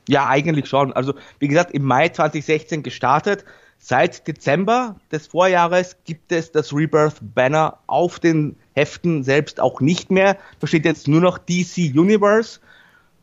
[0.09, 0.93] Ja, eigentlich schon.
[0.93, 3.45] Also, wie gesagt, im Mai 2016 gestartet.
[3.79, 10.11] Seit Dezember des Vorjahres gibt es das Rebirth Banner auf den Heften selbst auch nicht
[10.11, 10.39] mehr.
[10.61, 12.61] Da steht jetzt nur noch DC Universe.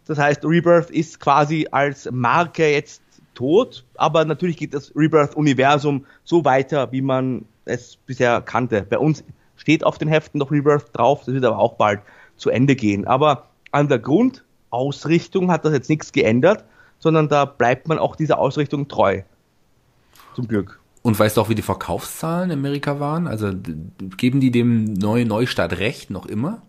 [0.05, 3.01] Das heißt, Rebirth ist quasi als Marke jetzt
[3.33, 8.85] tot, aber natürlich geht das Rebirth-Universum so weiter, wie man es bisher kannte.
[8.89, 9.23] Bei uns
[9.55, 12.01] steht auf den Heften noch Rebirth drauf, das wird aber auch bald
[12.35, 13.07] zu Ende gehen.
[13.07, 16.65] Aber an der Grundausrichtung hat das jetzt nichts geändert,
[16.99, 19.21] sondern da bleibt man auch dieser Ausrichtung treu.
[20.35, 20.79] Zum Glück.
[21.03, 23.27] Und weißt du auch, wie die Verkaufszahlen in Amerika waren?
[23.27, 23.51] Also
[24.17, 26.61] geben die dem neuen Neustart recht noch immer?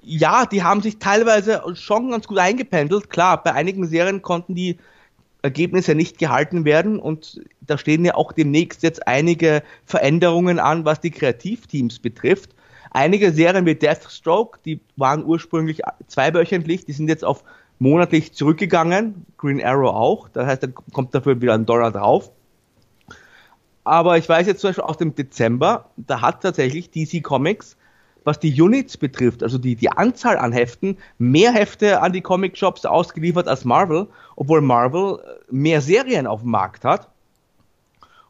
[0.00, 3.10] Ja, die haben sich teilweise schon ganz gut eingependelt.
[3.10, 4.78] Klar, bei einigen Serien konnten die
[5.42, 11.00] Ergebnisse nicht gehalten werden und da stehen ja auch demnächst jetzt einige Veränderungen an, was
[11.00, 12.54] die Kreativteams betrifft.
[12.92, 17.42] Einige Serien wie Deathstroke, die waren ursprünglich zweiwöchentlich, die sind jetzt auf
[17.78, 19.26] monatlich zurückgegangen.
[19.36, 20.28] Green Arrow auch.
[20.28, 22.30] Das heißt, da kommt dafür wieder ein Dollar drauf.
[23.84, 27.76] Aber ich weiß jetzt zum Beispiel aus dem Dezember, da hat tatsächlich DC Comics,
[28.24, 32.56] was die Units betrifft, also die, die Anzahl an Heften, mehr Hefte an die Comic
[32.56, 35.20] Shops ausgeliefert als Marvel, obwohl Marvel
[35.50, 37.08] mehr Serien auf dem Markt hat.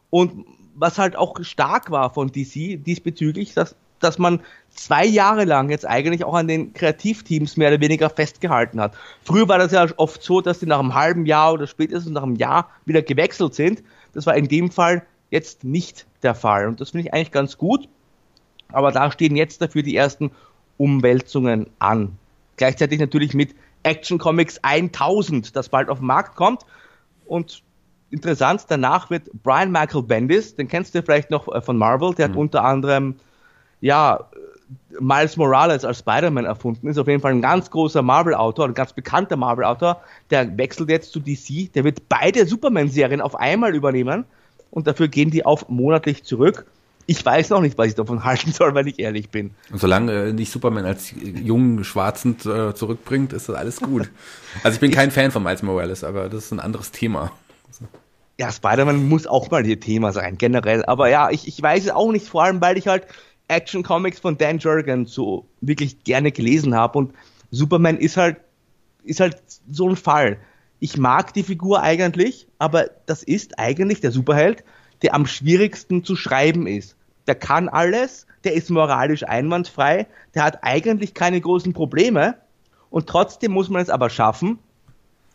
[0.09, 5.69] Und was halt auch stark war von DC diesbezüglich, dass dass man zwei Jahre lang
[5.69, 8.93] jetzt eigentlich auch an den Kreativteams mehr oder weniger festgehalten hat.
[9.23, 12.23] Früher war das ja oft so, dass die nach einem halben Jahr oder spätestens nach
[12.23, 13.83] einem Jahr wieder gewechselt sind.
[14.13, 16.67] Das war in dem Fall jetzt nicht der Fall.
[16.67, 17.87] Und das finde ich eigentlich ganz gut.
[18.73, 20.31] Aber da stehen jetzt dafür die ersten
[20.77, 22.17] Umwälzungen an.
[22.57, 26.65] Gleichzeitig natürlich mit Action Comics 1000, das bald auf den Markt kommt.
[27.25, 27.63] Und
[28.09, 32.27] interessant, danach wird Brian Michael Bendis, den kennst du vielleicht noch äh, von Marvel, der
[32.27, 32.31] mhm.
[32.31, 33.15] hat unter anderem
[33.81, 34.29] ja,
[34.99, 38.93] Miles Morales als Spider-Man erfunden ist, auf jeden Fall ein ganz großer Marvel-Autor, ein ganz
[38.93, 44.25] bekannter Marvel-Autor, der wechselt jetzt zu DC, der wird beide Superman-Serien auf einmal übernehmen
[44.71, 46.65] und dafür gehen die auf monatlich zurück.
[47.05, 49.51] Ich weiß noch nicht, was ich davon halten soll, wenn ich ehrlich bin.
[49.71, 54.09] Und solange äh, nicht Superman als jungen Schwarzen äh, zurückbringt, ist das alles gut.
[54.63, 57.31] Also ich bin kein Fan von Miles Morales, aber das ist ein anderes Thema.
[58.39, 60.83] Ja, Spider-Man muss auch mal ihr Thema sein, generell.
[60.85, 63.05] Aber ja, ich, ich weiß es auch nicht, vor allem, weil ich halt
[63.47, 67.13] Action Comics von Dan Jurgen so wirklich gerne gelesen habe und
[67.51, 68.37] Superman ist halt
[69.03, 70.37] ist halt so ein Fall.
[70.79, 74.63] Ich mag die Figur eigentlich, aber das ist eigentlich der Superheld,
[75.03, 76.95] der am schwierigsten zu schreiben ist.
[77.27, 82.35] Der kann alles, der ist moralisch einwandfrei, der hat eigentlich keine großen Probleme
[82.89, 84.59] und trotzdem muss man es aber schaffen,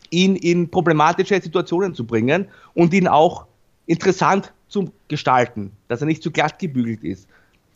[0.09, 3.45] ihn in problematische Situationen zu bringen und ihn auch
[3.85, 7.27] interessant zu gestalten, dass er nicht zu glatt gebügelt ist.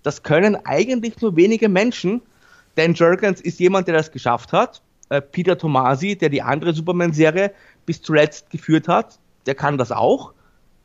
[0.04, 2.22] Das können eigentlich nur wenige Menschen.
[2.76, 4.82] Dan Jurgens ist jemand, der das geschafft hat.
[5.10, 7.52] Äh, Peter Tomasi, der die andere Superman-Serie
[7.86, 10.34] bis zuletzt geführt hat, der kann das auch.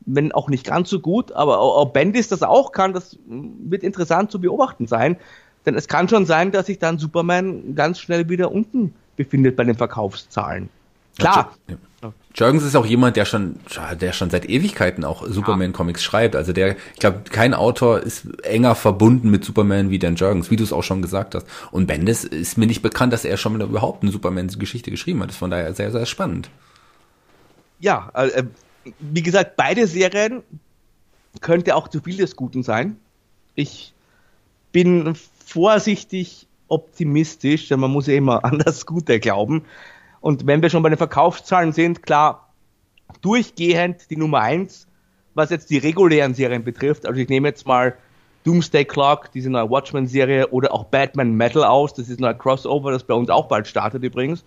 [0.05, 4.31] Wenn auch nicht ganz so gut, aber ob Bendis das auch kann, das wird interessant
[4.31, 5.17] zu beobachten sein.
[5.65, 9.65] Denn es kann schon sein, dass sich dann Superman ganz schnell wieder unten befindet bei
[9.65, 10.69] den Verkaufszahlen.
[11.17, 11.53] Klar.
[11.67, 11.75] Ja,
[12.33, 13.59] Jurgens ist auch jemand, der schon,
[13.99, 16.35] der schon seit Ewigkeiten auch Superman-Comics schreibt.
[16.35, 20.55] Also der, ich glaube, kein Autor ist enger verbunden mit Superman wie Dan Jurgens, wie
[20.55, 21.45] du es auch schon gesagt hast.
[21.71, 25.29] Und Bendis ist mir nicht bekannt, dass er schon überhaupt eine Superman-Geschichte geschrieben hat.
[25.29, 26.49] Das ist von daher sehr, sehr spannend.
[27.79, 28.43] Ja, äh,
[28.99, 30.43] wie gesagt, beide Serien
[31.41, 32.97] könnte auch zu viel des Guten sein.
[33.55, 33.93] Ich
[34.71, 35.15] bin
[35.45, 39.65] vorsichtig optimistisch, denn man muss ja immer an das Gute glauben.
[40.21, 42.49] Und wenn wir schon bei den Verkaufszahlen sind, klar,
[43.21, 44.87] durchgehend die Nummer eins,
[45.33, 47.05] was jetzt die regulären Serien betrifft.
[47.05, 47.95] Also ich nehme jetzt mal
[48.43, 51.93] Doomsday Clock, diese neue Watchmen-Serie, oder auch Batman Metal aus.
[51.93, 54.43] Das ist ein Crossover, das bei uns auch bald startet übrigens,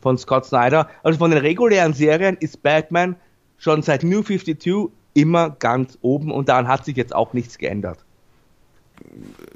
[0.00, 0.88] von Scott Snyder.
[1.02, 3.16] Also von den regulären Serien ist Batman
[3.58, 7.98] schon seit New 52 immer ganz oben und daran hat sich jetzt auch nichts geändert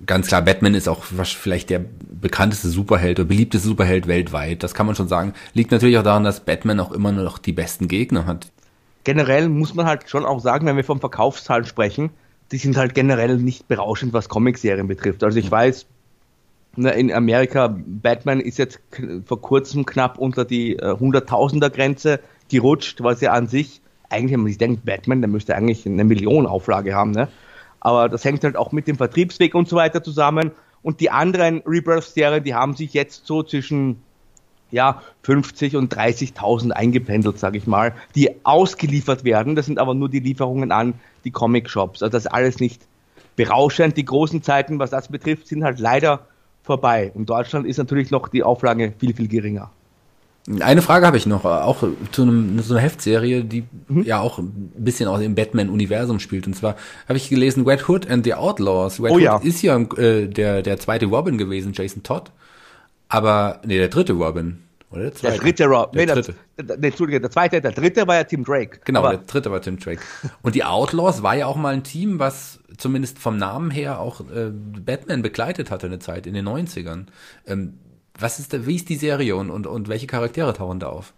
[0.07, 1.85] ganz klar, Batman ist auch vielleicht der
[2.21, 4.63] bekannteste Superheld oder beliebteste Superheld weltweit.
[4.63, 5.35] Das kann man schon sagen.
[5.55, 8.51] Liegt natürlich auch daran, dass Batman auch immer noch die besten Gegner hat.
[9.05, 12.11] Generell muss man halt schon auch sagen, wenn wir vom Verkaufszahlen sprechen,
[12.53, 15.25] die sind halt generell nicht berauschend, was Comicserien betrifft.
[15.25, 15.87] Also ich weiß,
[16.77, 18.81] ne, in Amerika, Batman ist jetzt
[19.25, 23.81] vor kurzem knapp unter die äh, Hunderttausender Grenze gerutscht, was ja an sich,
[24.13, 27.29] eigentlich, wenn man sich denkt, Batman, der müsste eigentlich eine Million Auflage haben, ne?
[27.81, 30.53] aber das hängt halt auch mit dem Vertriebsweg und so weiter zusammen.
[30.83, 34.03] Und die anderen Rebirth-Serien, die haben sich jetzt so zwischen
[34.71, 39.55] ja, 50 und 30.000 eingependelt, sage ich mal, die ausgeliefert werden.
[39.57, 40.95] Das sind aber nur die Lieferungen an
[41.25, 42.03] die Comic-Shops.
[42.03, 42.83] Also das ist alles nicht
[43.37, 43.97] berauschend.
[43.97, 46.27] Die großen Zeiten, was das betrifft, sind halt leider
[46.63, 47.11] vorbei.
[47.15, 49.71] In Deutschland ist natürlich noch die Auflage viel, viel geringer.
[50.61, 54.03] Eine Frage habe ich noch, auch zu einem, so einer Heftserie, die mhm.
[54.03, 56.49] ja auch ein bisschen aus dem Batman-Universum spielt.
[56.49, 56.77] Und zwar
[57.09, 59.01] habe ich gelesen Red Hood and the Outlaws.
[59.01, 59.37] Red oh, Hood ja.
[59.39, 62.33] ist ja äh, der, der zweite Robin gewesen, Jason Todd.
[63.09, 64.59] Aber, nee, der dritte Robin.
[64.91, 65.35] Oder der zweite?
[65.35, 65.93] Der dritte Robin.
[65.93, 66.35] Der Nee, dritte.
[66.59, 68.81] Der, der, Entschuldige, der zweite, der dritte war ja Tim Drake.
[68.85, 70.01] Genau, Aber der dritte war Tim Drake.
[70.43, 74.21] Und die Outlaws war ja auch mal ein Team, was zumindest vom Namen her auch
[74.23, 77.07] äh, Batman begleitet hatte eine Zeit in den 90ern.
[77.47, 77.75] Ähm,
[78.23, 81.13] was ist da, wie ist die Serie und, und, und welche Charaktere tauchen da auf?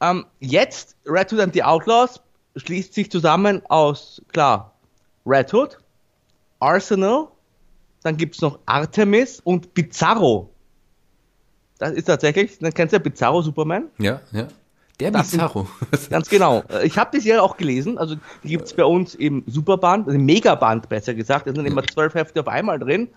[0.00, 2.20] Ähm, jetzt, Red Hood and the Outlaws
[2.56, 4.74] schließt sich zusammen aus, klar,
[5.24, 5.78] Red Hood,
[6.60, 7.28] Arsenal,
[8.02, 10.50] dann gibt's noch Artemis und Bizarro.
[11.78, 13.88] Das ist tatsächlich, dann kennst du ja Bizarro Superman?
[13.98, 14.48] Ja, ja.
[15.00, 15.66] Der Das sind- Bizarro.
[16.10, 16.62] Ganz genau.
[16.70, 20.18] Äh, Ich habe die Serie auch gelesen, also die gibt's bei uns im Superband, also
[20.18, 23.08] im Megaband besser gesagt, da sind immer zwölf Hefte auf einmal drin.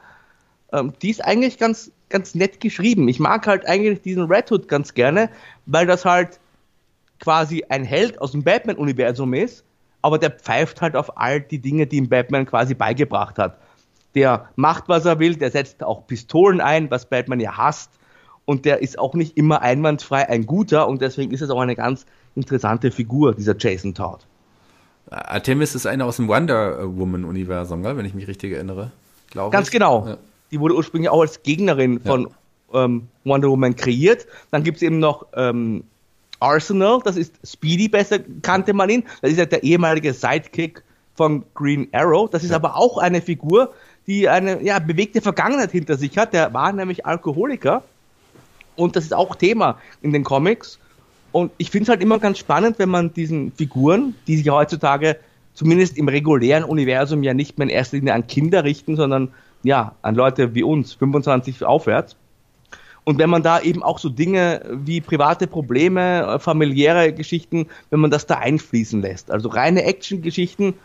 [0.71, 3.07] Ähm, die ist eigentlich ganz, ganz nett geschrieben.
[3.07, 5.29] Ich mag halt eigentlich diesen Red Hood ganz gerne,
[5.65, 6.39] weil das halt
[7.19, 9.63] quasi ein Held aus dem Batman-Universum ist,
[10.01, 13.57] aber der pfeift halt auf all die Dinge, die ihm Batman quasi beigebracht hat.
[14.15, 17.91] Der macht, was er will, der setzt auch Pistolen ein, was Batman ja hasst,
[18.45, 21.75] und der ist auch nicht immer einwandfrei ein guter, und deswegen ist es auch eine
[21.75, 22.05] ganz
[22.35, 24.25] interessante Figur, dieser Jason Todd.
[25.11, 28.91] Artemis ist einer aus dem Wonder Woman-Universum, wenn ich mich richtig erinnere.
[29.29, 29.73] Glaube Ganz ich.
[29.73, 30.07] genau.
[30.07, 30.17] Ja.
[30.51, 32.29] Die wurde ursprünglich auch als Gegnerin von
[32.73, 34.25] ähm, Wonder Woman kreiert.
[34.51, 35.83] Dann gibt es eben noch ähm,
[36.39, 39.03] Arsenal, das ist Speedy, besser kannte man ihn.
[39.21, 40.83] Das ist ja der ehemalige Sidekick
[41.15, 42.29] von Green Arrow.
[42.29, 43.73] Das ist aber auch eine Figur,
[44.07, 46.33] die eine ja, bewegte Vergangenheit hinter sich hat.
[46.33, 47.83] Der war nämlich Alkoholiker.
[48.75, 50.79] Und das ist auch Thema in den Comics.
[51.31, 55.17] Und ich finde es halt immer ganz spannend, wenn man diesen Figuren, die sich heutzutage
[55.53, 59.33] zumindest im regulären Universum ja nicht mehr in erster Linie an Kinder richten, sondern
[59.63, 62.15] ja, an Leute wie uns, 25 aufwärts.
[63.03, 67.99] Und wenn man da eben auch so Dinge wie private Probleme, äh, familiäre Geschichten, wenn
[67.99, 69.31] man das da einfließen lässt.
[69.31, 70.75] Also reine Action-Geschichten,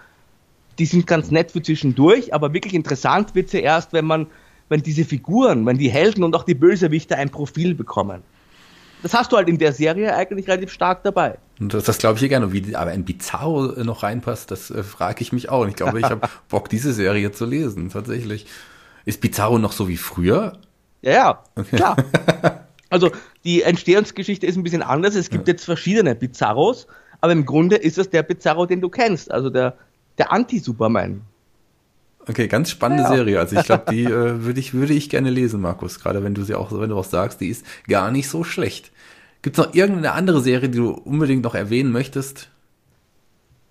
[0.79, 4.27] die sind ganz nett für zwischendurch, aber wirklich interessant wird sie erst, wenn man,
[4.69, 8.23] wenn diese Figuren, wenn die Helden und auch die Bösewichte ein Profil bekommen.
[9.05, 11.37] Das hast du halt in der Serie eigentlich relativ stark dabei.
[11.61, 12.55] Und das, das glaube ich hier gerne.
[12.55, 15.61] Wie, aber ein Bizarro äh, noch reinpasst, das äh, frage ich mich auch.
[15.61, 18.47] Und ich glaube, ich habe Bock, diese Serie zu lesen, tatsächlich.
[19.05, 20.55] Ist Bizarro noch so wie früher?
[21.03, 21.97] Ja, ja, klar.
[22.91, 23.11] Also
[23.43, 25.17] die Entstehungsgeschichte ist ein bisschen anders.
[25.17, 26.87] Es gibt jetzt verschiedene Bizarros,
[27.21, 29.77] aber im Grunde ist es der Bizarro, den du kennst, also der,
[30.17, 31.23] der Anti-Superman.
[32.29, 33.11] Okay, ganz spannende Ja.
[33.11, 33.39] Serie.
[33.39, 36.01] Also ich glaube, die äh, würde ich, würde ich gerne lesen, Markus.
[36.01, 38.93] Gerade wenn du sie auch, wenn du auch sagst, die ist gar nicht so schlecht.
[39.43, 42.49] Gibt es noch irgendeine andere Serie, die du unbedingt noch erwähnen möchtest?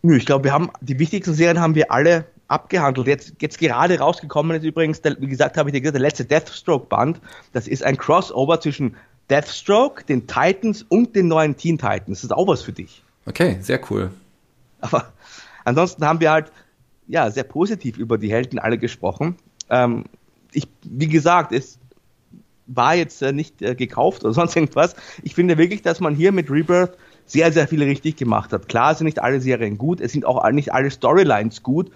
[0.04, 3.08] Nö, ich glaube, wir haben die wichtigsten Serien haben wir alle abgehandelt.
[3.08, 6.26] Jetzt, jetzt gerade rausgekommen ist übrigens, der, wie gesagt, habe ich dir gesagt, der letzte
[6.26, 7.20] Deathstroke-Band.
[7.54, 8.96] Das ist ein Crossover zwischen
[9.30, 12.20] Deathstroke, den Titans und den neuen Teen Titans.
[12.20, 13.02] Das ist auch was für dich.
[13.26, 14.12] Okay, sehr cool.
[14.82, 15.12] Aber
[15.64, 16.52] ansonsten haben wir halt
[17.08, 19.36] ja sehr positiv über die Helden alle gesprochen.
[19.70, 20.06] Ähm,
[20.52, 21.80] ich, wie gesagt, es
[22.68, 24.96] war jetzt äh, nicht äh, gekauft oder sonst irgendwas.
[25.24, 28.68] Ich finde wirklich, dass man hier mit Rebirth sehr, sehr viel richtig gemacht hat.
[28.68, 31.92] Klar sind nicht alle Serien gut, es sind auch nicht alle Storylines gut,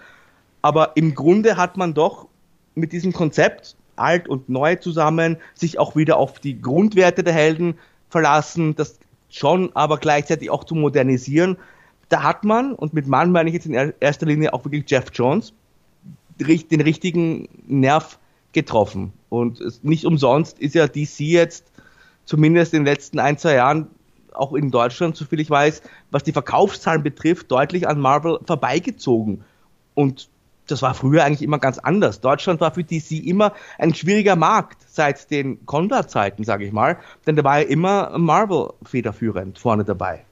[0.62, 2.28] aber im Grunde hat man doch
[2.76, 7.76] mit diesem Konzept alt und neu zusammen sich auch wieder auf die Grundwerte der Helden
[8.10, 9.00] verlassen, das
[9.30, 11.58] schon aber gleichzeitig auch zu modernisieren.
[12.10, 14.90] Da hat man, und mit Mann meine ich jetzt in er- erster Linie auch wirklich
[14.90, 15.54] Jeff Jones,
[16.40, 18.20] den richtigen Nerv
[18.54, 19.14] getroffen.
[19.30, 21.72] Und nicht umsonst ist ja DC jetzt
[22.26, 23.88] zumindest in den letzten ein, zwei Jahren
[24.34, 25.82] auch in Deutschland, soviel ich weiß,
[26.12, 29.44] was die Verkaufszahlen betrifft, deutlich an Marvel vorbeigezogen.
[29.96, 30.30] Und
[30.68, 32.22] das war früher eigentlich immer ganz anders.
[32.22, 37.36] Deutschland war für DC immer ein schwieriger Markt seit den Conrad-Zeiten, sage ich mal, denn
[37.36, 40.24] da war ja immer Marvel federführend vorne dabei.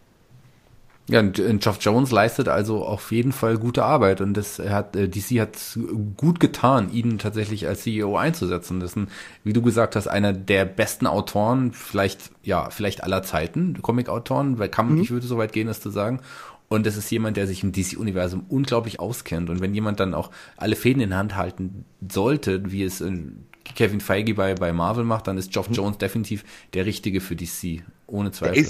[1.08, 4.96] Ja, und äh, Geoff Jones leistet also auf jeden Fall gute Arbeit und das hat
[4.96, 5.78] äh, DC hat
[6.18, 8.80] gut getan, ihn tatsächlich als CEO einzusetzen.
[8.80, 9.08] Das ist ein,
[9.44, 14.70] wie du gesagt hast, einer der besten Autoren, vielleicht ja, vielleicht aller Zeiten, Comic-Autoren, weil
[14.70, 16.22] kann, ich würde so weit gehen, das zu sagen.
[16.68, 19.52] Und das ist jemand, der sich im DC-Universum unglaublich auskennt.
[19.52, 23.12] Und wenn jemand dann auch alle Fäden in Hand halten sollte, wie es äh,
[23.76, 26.44] Kevin Feige bei, bei Marvel macht, dann ist Geoff Jones definitiv
[26.74, 27.84] der Richtige für DC.
[28.08, 28.66] Ohne Zweifel.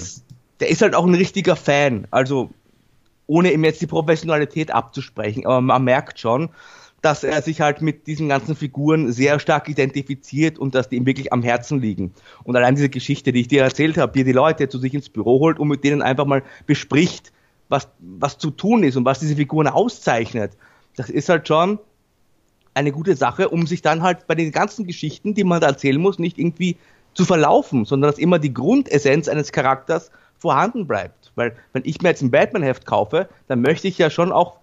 [0.59, 2.07] Der ist halt auch ein richtiger Fan.
[2.11, 2.49] Also,
[3.27, 6.49] ohne ihm jetzt die Professionalität abzusprechen, aber man merkt schon,
[7.01, 11.05] dass er sich halt mit diesen ganzen Figuren sehr stark identifiziert und dass die ihm
[11.05, 12.13] wirklich am Herzen liegen.
[12.43, 15.09] Und allein diese Geschichte, die ich dir erzählt habe, wie die Leute zu sich ins
[15.09, 17.31] Büro holt und mit denen einfach mal bespricht,
[17.69, 20.53] was, was zu tun ist und was diese Figuren auszeichnet,
[20.95, 21.79] das ist halt schon
[22.73, 26.01] eine gute Sache, um sich dann halt bei den ganzen Geschichten, die man da erzählen
[26.01, 26.77] muss, nicht irgendwie
[27.13, 30.11] zu verlaufen, sondern dass immer die Grundessenz eines Charakters
[30.45, 31.31] vorhanden bleibt.
[31.33, 34.57] Weil wenn ich mir jetzt ein Batman-Heft kaufe, dann möchte ich ja schon auch,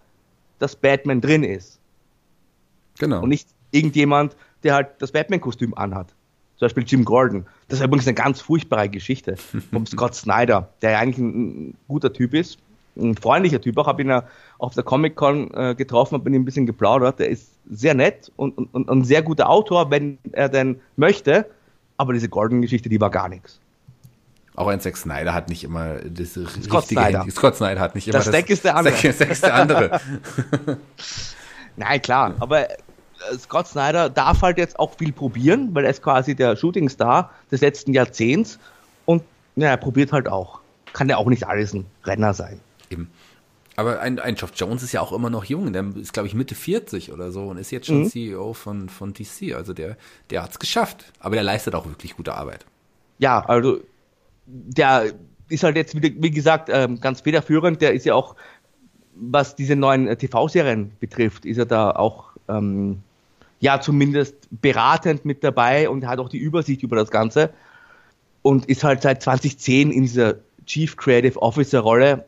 [0.60, 1.80] dass Batman drin ist.
[3.00, 3.20] Genau.
[3.20, 6.06] Und nicht irgendjemand, der halt das Batman-Kostüm anhat.
[6.56, 7.46] Zum Beispiel Jim Gordon.
[7.66, 12.12] Das ist übrigens eine ganz furchtbare Geschichte vom Scott Snyder, der ja eigentlich ein, guter
[12.12, 12.60] Typ ist,
[12.96, 13.88] ein freundlicher Typ auch.
[13.88, 14.22] Habe ihn ja
[14.58, 17.18] auf der Comic-Con äh, getroffen, habe mit ihm ein bisschen geplaudert.
[17.18, 21.46] Der ist sehr nett und, und, und ein sehr guter Autor, wenn er denn möchte.
[21.96, 23.58] Aber diese Gordon-Geschichte, die war gar nichts.
[24.54, 27.26] Auch ein Zack Snyder hat nicht immer das Scott richtige Snyder.
[27.30, 28.30] Scott Snyder hat nicht immer das.
[28.30, 28.94] Deck ist der andere.
[28.94, 30.00] Das Deck ist der andere.
[31.76, 32.74] Nein, klar, aber äh,
[33.38, 37.62] Scott Snyder darf halt jetzt auch viel probieren, weil er ist quasi der Shootingstar des
[37.62, 38.58] letzten Jahrzehnts
[39.06, 39.22] und
[39.56, 40.60] ja, er probiert halt auch.
[40.92, 42.60] Kann ja auch nicht alles ein Renner sein.
[42.90, 43.10] Eben.
[43.76, 45.72] Aber ein, ein Geoff Jones ist ja auch immer noch jung.
[45.72, 48.10] Der ist, glaube ich, Mitte 40 oder so und ist jetzt schon mhm.
[48.10, 49.54] CEO von, von DC.
[49.54, 49.96] Also der,
[50.28, 51.06] der hat es geschafft.
[51.20, 52.66] Aber der leistet auch wirklich gute Arbeit.
[53.18, 53.80] Ja, also
[54.46, 55.12] der
[55.48, 57.80] ist halt jetzt, wie, wie gesagt, ähm, ganz federführend.
[57.80, 58.36] Der ist ja auch,
[59.14, 63.00] was diese neuen äh, TV-Serien betrifft, ist er da auch, ähm,
[63.60, 67.50] ja, zumindest beratend mit dabei und hat auch die Übersicht über das Ganze
[68.42, 70.36] und ist halt seit 2010 in dieser
[70.66, 72.24] Chief Creative Officer Rolle.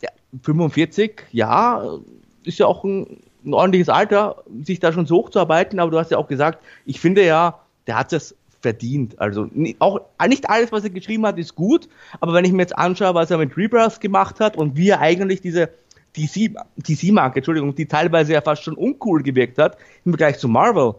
[0.00, 0.08] Ja,
[0.42, 1.98] 45, ja,
[2.44, 6.10] ist ja auch ein, ein ordentliches Alter, sich da schon so hochzuarbeiten, aber du hast
[6.10, 9.18] ja auch gesagt, ich finde ja, der hat es verdient.
[9.18, 9.48] Also
[9.80, 11.88] auch nicht alles, was er geschrieben hat, ist gut,
[12.20, 15.00] aber wenn ich mir jetzt anschaue, was er mit Rebirth gemacht hat und wie er
[15.00, 15.68] eigentlich diese
[16.16, 20.94] DC-Marke, Entschuldigung, die teilweise ja fast schon uncool gewirkt hat, im Vergleich zu Marvel,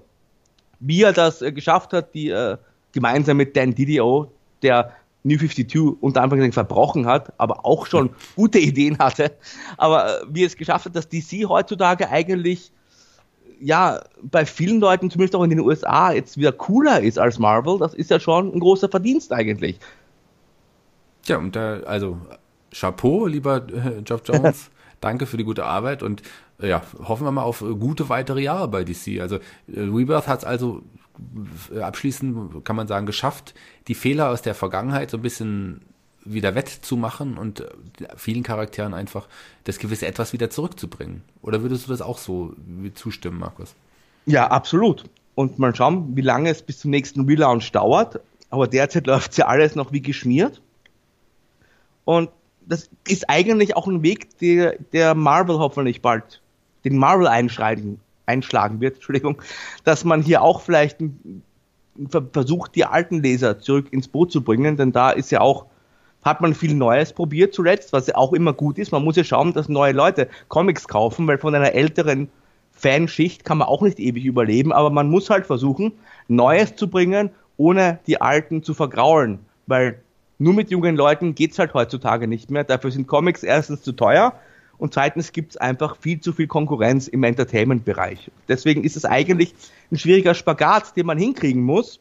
[0.79, 2.57] wie er das äh, geschafft hat, die äh,
[2.91, 4.93] gemeinsam mit Dan Didio, der
[5.23, 9.31] New 52 unter Anführungszeichen verbrochen hat, aber auch schon gute Ideen hatte,
[9.77, 12.71] aber äh, wie er es geschafft hat, dass DC heutzutage eigentlich
[13.63, 17.79] ja, bei vielen Leuten, zumindest auch in den USA, jetzt wieder cooler ist als Marvel,
[17.79, 19.79] das ist ja schon ein großer Verdienst eigentlich.
[21.25, 22.17] Ja, und da, also
[22.73, 24.69] Chapeau, lieber äh, Geoff Jones.
[24.99, 26.21] Danke für die gute Arbeit und
[26.61, 29.21] äh, ja, hoffen wir mal auf äh, gute weitere Jahre bei DC.
[29.21, 29.39] Also äh,
[29.79, 30.81] Rebirth hat es also
[31.79, 33.53] abschließend, kann man sagen, geschafft,
[33.87, 35.81] die Fehler aus der Vergangenheit so ein bisschen
[36.25, 37.67] wieder wettzumachen und äh,
[38.15, 39.27] vielen Charakteren einfach
[39.63, 41.23] das gewisse Etwas wieder zurückzubringen.
[41.41, 42.53] Oder würdest du das auch so
[42.95, 43.75] zustimmen, Markus?
[44.25, 45.05] Ja, absolut.
[45.35, 48.19] Und mal schauen, wie lange es bis zum nächsten Relaunch dauert.
[48.49, 50.61] Aber derzeit läuft ja alles noch wie geschmiert.
[52.05, 52.29] Und
[52.65, 56.41] das ist eigentlich auch ein Weg, der, der Marvel hoffentlich bald,
[56.85, 59.41] den Marvel einschlagen, einschlagen wird, Entschuldigung,
[59.83, 60.97] dass man hier auch vielleicht
[62.31, 65.67] versucht, die alten Leser zurück ins Boot zu bringen, denn da ist ja auch
[66.23, 68.91] hat man viel Neues probiert zuletzt, was ja auch immer gut ist.
[68.91, 72.29] Man muss ja schauen, dass neue Leute Comics kaufen, weil von einer älteren
[72.71, 75.93] Fanschicht kann man auch nicht ewig überleben, aber man muss halt versuchen,
[76.27, 79.99] Neues zu bringen, ohne die alten zu vergraulen, weil
[80.39, 82.63] nur mit jungen Leuten geht's halt heutzutage nicht mehr.
[82.63, 84.33] Dafür sind Comics erstens zu teuer
[84.77, 88.31] und zweitens gibt's einfach viel zu viel Konkurrenz im Entertainment-Bereich.
[88.47, 89.53] Deswegen ist es eigentlich
[89.91, 91.99] ein schwieriger Spagat, den man hinkriegen muss.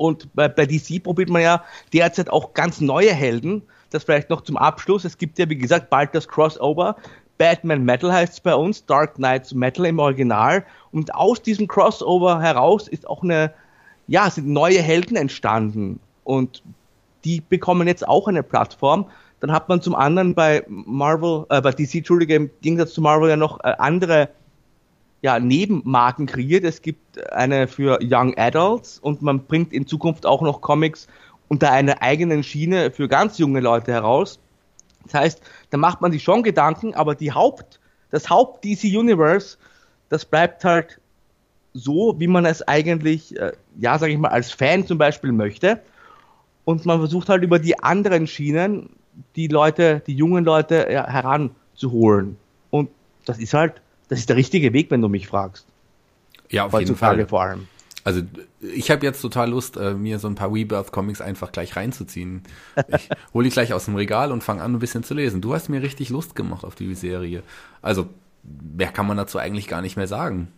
[0.00, 3.60] Und bei, bei DC probiert man ja derzeit auch ganz neue Helden.
[3.90, 5.04] Das vielleicht noch zum Abschluss.
[5.04, 6.96] Es gibt ja, wie gesagt, bald das Crossover.
[7.36, 10.64] Batman Metal heißt es bei uns, Dark Knights Metal im Original.
[10.90, 13.52] Und aus diesem Crossover heraus ist auch eine,
[14.06, 16.00] ja, sind neue Helden entstanden.
[16.24, 16.62] Und
[17.26, 19.04] die bekommen jetzt auch eine Plattform.
[19.40, 23.28] Dann hat man zum anderen bei Marvel, äh, bei DC, Entschuldige, im Gegensatz zu Marvel
[23.28, 24.30] ja noch äh, andere
[25.22, 26.64] ja, Nebenmarken kreiert.
[26.64, 31.08] Es gibt eine für Young Adults und man bringt in Zukunft auch noch Comics
[31.48, 34.38] unter einer eigenen Schiene für ganz junge Leute heraus.
[35.04, 39.58] Das heißt, da macht man sich schon Gedanken, aber die Haupt, das Haupt DC Universe,
[40.08, 41.00] das bleibt halt
[41.74, 45.80] so, wie man es eigentlich, äh, ja, sage ich mal, als Fan zum Beispiel möchte.
[46.64, 48.90] Und man versucht halt über die anderen Schienen
[49.36, 52.36] die Leute, die jungen Leute ja, heranzuholen.
[52.70, 52.90] Und
[53.24, 53.80] das ist halt
[54.10, 55.64] das ist der richtige Weg, wenn du mich fragst.
[56.50, 57.26] Ja, auf jeden Fall.
[57.28, 57.68] vor allem.
[58.02, 58.22] Also
[58.60, 62.42] ich habe jetzt total Lust, äh, mir so ein paar Rebirth-Comics einfach gleich reinzuziehen.
[62.88, 65.40] Ich hole die gleich aus dem Regal und fange an, ein bisschen zu lesen.
[65.40, 67.42] Du hast mir richtig Lust gemacht auf die Serie.
[67.82, 68.08] Also,
[68.42, 70.48] mehr kann man dazu eigentlich gar nicht mehr sagen.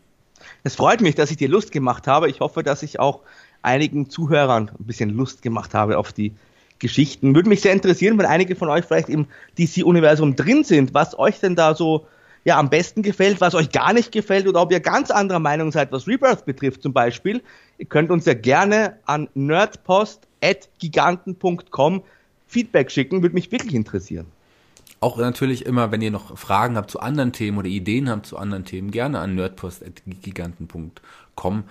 [0.64, 2.30] Es freut mich, dass ich dir Lust gemacht habe.
[2.30, 3.20] Ich hoffe, dass ich auch
[3.60, 6.32] einigen Zuhörern ein bisschen Lust gemacht habe auf die
[6.78, 7.34] Geschichten.
[7.34, 9.26] Würde mich sehr interessieren, wenn einige von euch vielleicht im
[9.58, 12.06] DC-Universum drin sind, was euch denn da so
[12.44, 15.70] ja am besten gefällt, was euch gar nicht gefällt oder ob ihr ganz anderer Meinung
[15.72, 17.40] seid, was Rebirth betrifft zum Beispiel.
[17.78, 22.02] Ihr könnt uns ja gerne an nerdpost.giganten.com
[22.46, 24.26] Feedback schicken, würde mich wirklich interessieren.
[25.00, 28.36] Auch natürlich immer, wenn ihr noch Fragen habt zu anderen Themen oder Ideen habt zu
[28.36, 31.64] anderen Themen, gerne an nerdpost.giganten.com.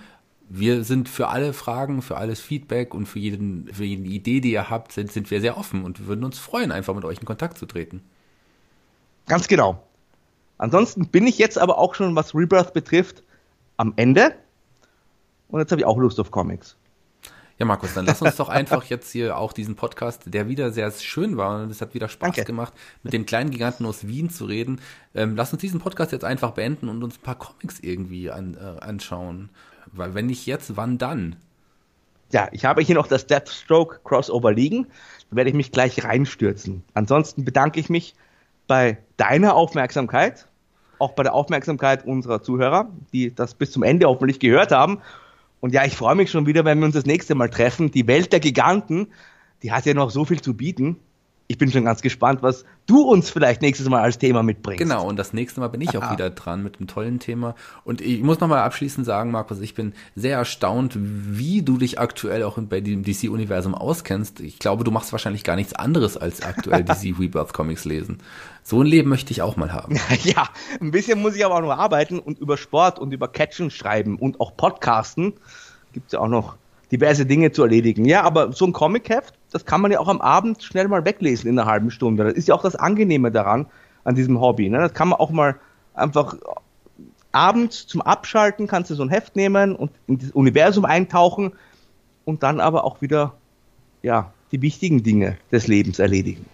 [0.48, 4.52] Wir sind für alle Fragen, für alles Feedback und für, jeden, für jede Idee, die
[4.52, 7.24] ihr habt, sind, sind wir sehr offen und würden uns freuen, einfach mit euch in
[7.24, 8.02] Kontakt zu treten.
[9.26, 9.82] Ganz genau.
[10.62, 13.24] Ansonsten bin ich jetzt aber auch schon, was Rebirth betrifft,
[13.78, 14.32] am Ende.
[15.48, 16.76] Und jetzt habe ich auch Lust auf Comics.
[17.58, 20.92] Ja, Markus, dann lass uns doch einfach jetzt hier auch diesen Podcast, der wieder sehr
[20.92, 22.44] schön war und es hat wieder Spaß Danke.
[22.44, 24.80] gemacht, mit dem kleinen Giganten aus Wien zu reden.
[25.16, 28.54] Ähm, lass uns diesen Podcast jetzt einfach beenden und uns ein paar Comics irgendwie an,
[28.54, 29.50] äh, anschauen.
[29.86, 31.34] Weil wenn nicht jetzt, wann dann?
[32.30, 34.86] Ja, ich habe hier noch das Deathstroke Crossover liegen.
[35.30, 36.84] Da werde ich mich gleich reinstürzen.
[36.94, 38.14] Ansonsten bedanke ich mich
[38.68, 40.46] bei deiner Aufmerksamkeit,
[41.02, 45.00] auch bei der Aufmerksamkeit unserer Zuhörer, die das bis zum Ende hoffentlich gehört haben.
[45.60, 47.90] Und ja, ich freue mich schon wieder, wenn wir uns das nächste Mal treffen.
[47.90, 49.08] Die Welt der Giganten,
[49.62, 50.96] die hat ja noch so viel zu bieten
[51.52, 54.82] ich bin schon ganz gespannt, was du uns vielleicht nächstes Mal als Thema mitbringst.
[54.82, 57.54] Genau, und das nächste Mal bin ich auch wieder dran mit einem tollen Thema.
[57.84, 62.42] Und ich muss nochmal abschließend sagen, Markus, ich bin sehr erstaunt, wie du dich aktuell
[62.42, 64.40] auch bei dem DC-Universum auskennst.
[64.40, 68.16] Ich glaube, du machst wahrscheinlich gar nichts anderes als aktuell DC Rebirth Comics lesen.
[68.62, 70.00] So ein Leben möchte ich auch mal haben.
[70.22, 70.48] Ja,
[70.80, 74.16] ein bisschen muss ich aber auch noch arbeiten und über Sport und über Catchen schreiben
[74.16, 75.34] und auch Podcasten.
[75.92, 76.56] Gibt es ja auch noch
[76.92, 78.04] diverse Dinge zu erledigen.
[78.04, 81.48] Ja, aber so ein Comic-Heft, das kann man ja auch am Abend schnell mal weglesen
[81.48, 82.24] in einer halben Stunde.
[82.24, 83.66] Das ist ja auch das Angenehme daran,
[84.04, 84.68] an diesem Hobby.
[84.68, 84.78] Ne?
[84.78, 85.56] Das kann man auch mal
[85.94, 86.34] einfach
[87.32, 91.52] abends zum Abschalten kannst du so ein Heft nehmen und in das Universum eintauchen
[92.24, 93.34] und dann aber auch wieder,
[94.02, 96.44] ja, die wichtigen Dinge des Lebens erledigen.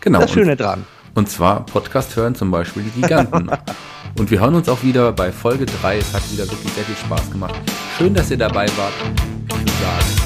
[0.00, 0.20] Genau.
[0.20, 0.84] Das Schöne dran.
[1.14, 3.50] Und zwar Podcast hören, zum Beispiel die Giganten.
[4.18, 5.98] und wir hören uns auch wieder bei Folge 3.
[5.98, 7.54] Es hat wieder wirklich sehr viel Spaß gemacht.
[7.96, 8.92] Schön, dass ihr dabei wart.
[9.48, 10.21] Ich würde sagen,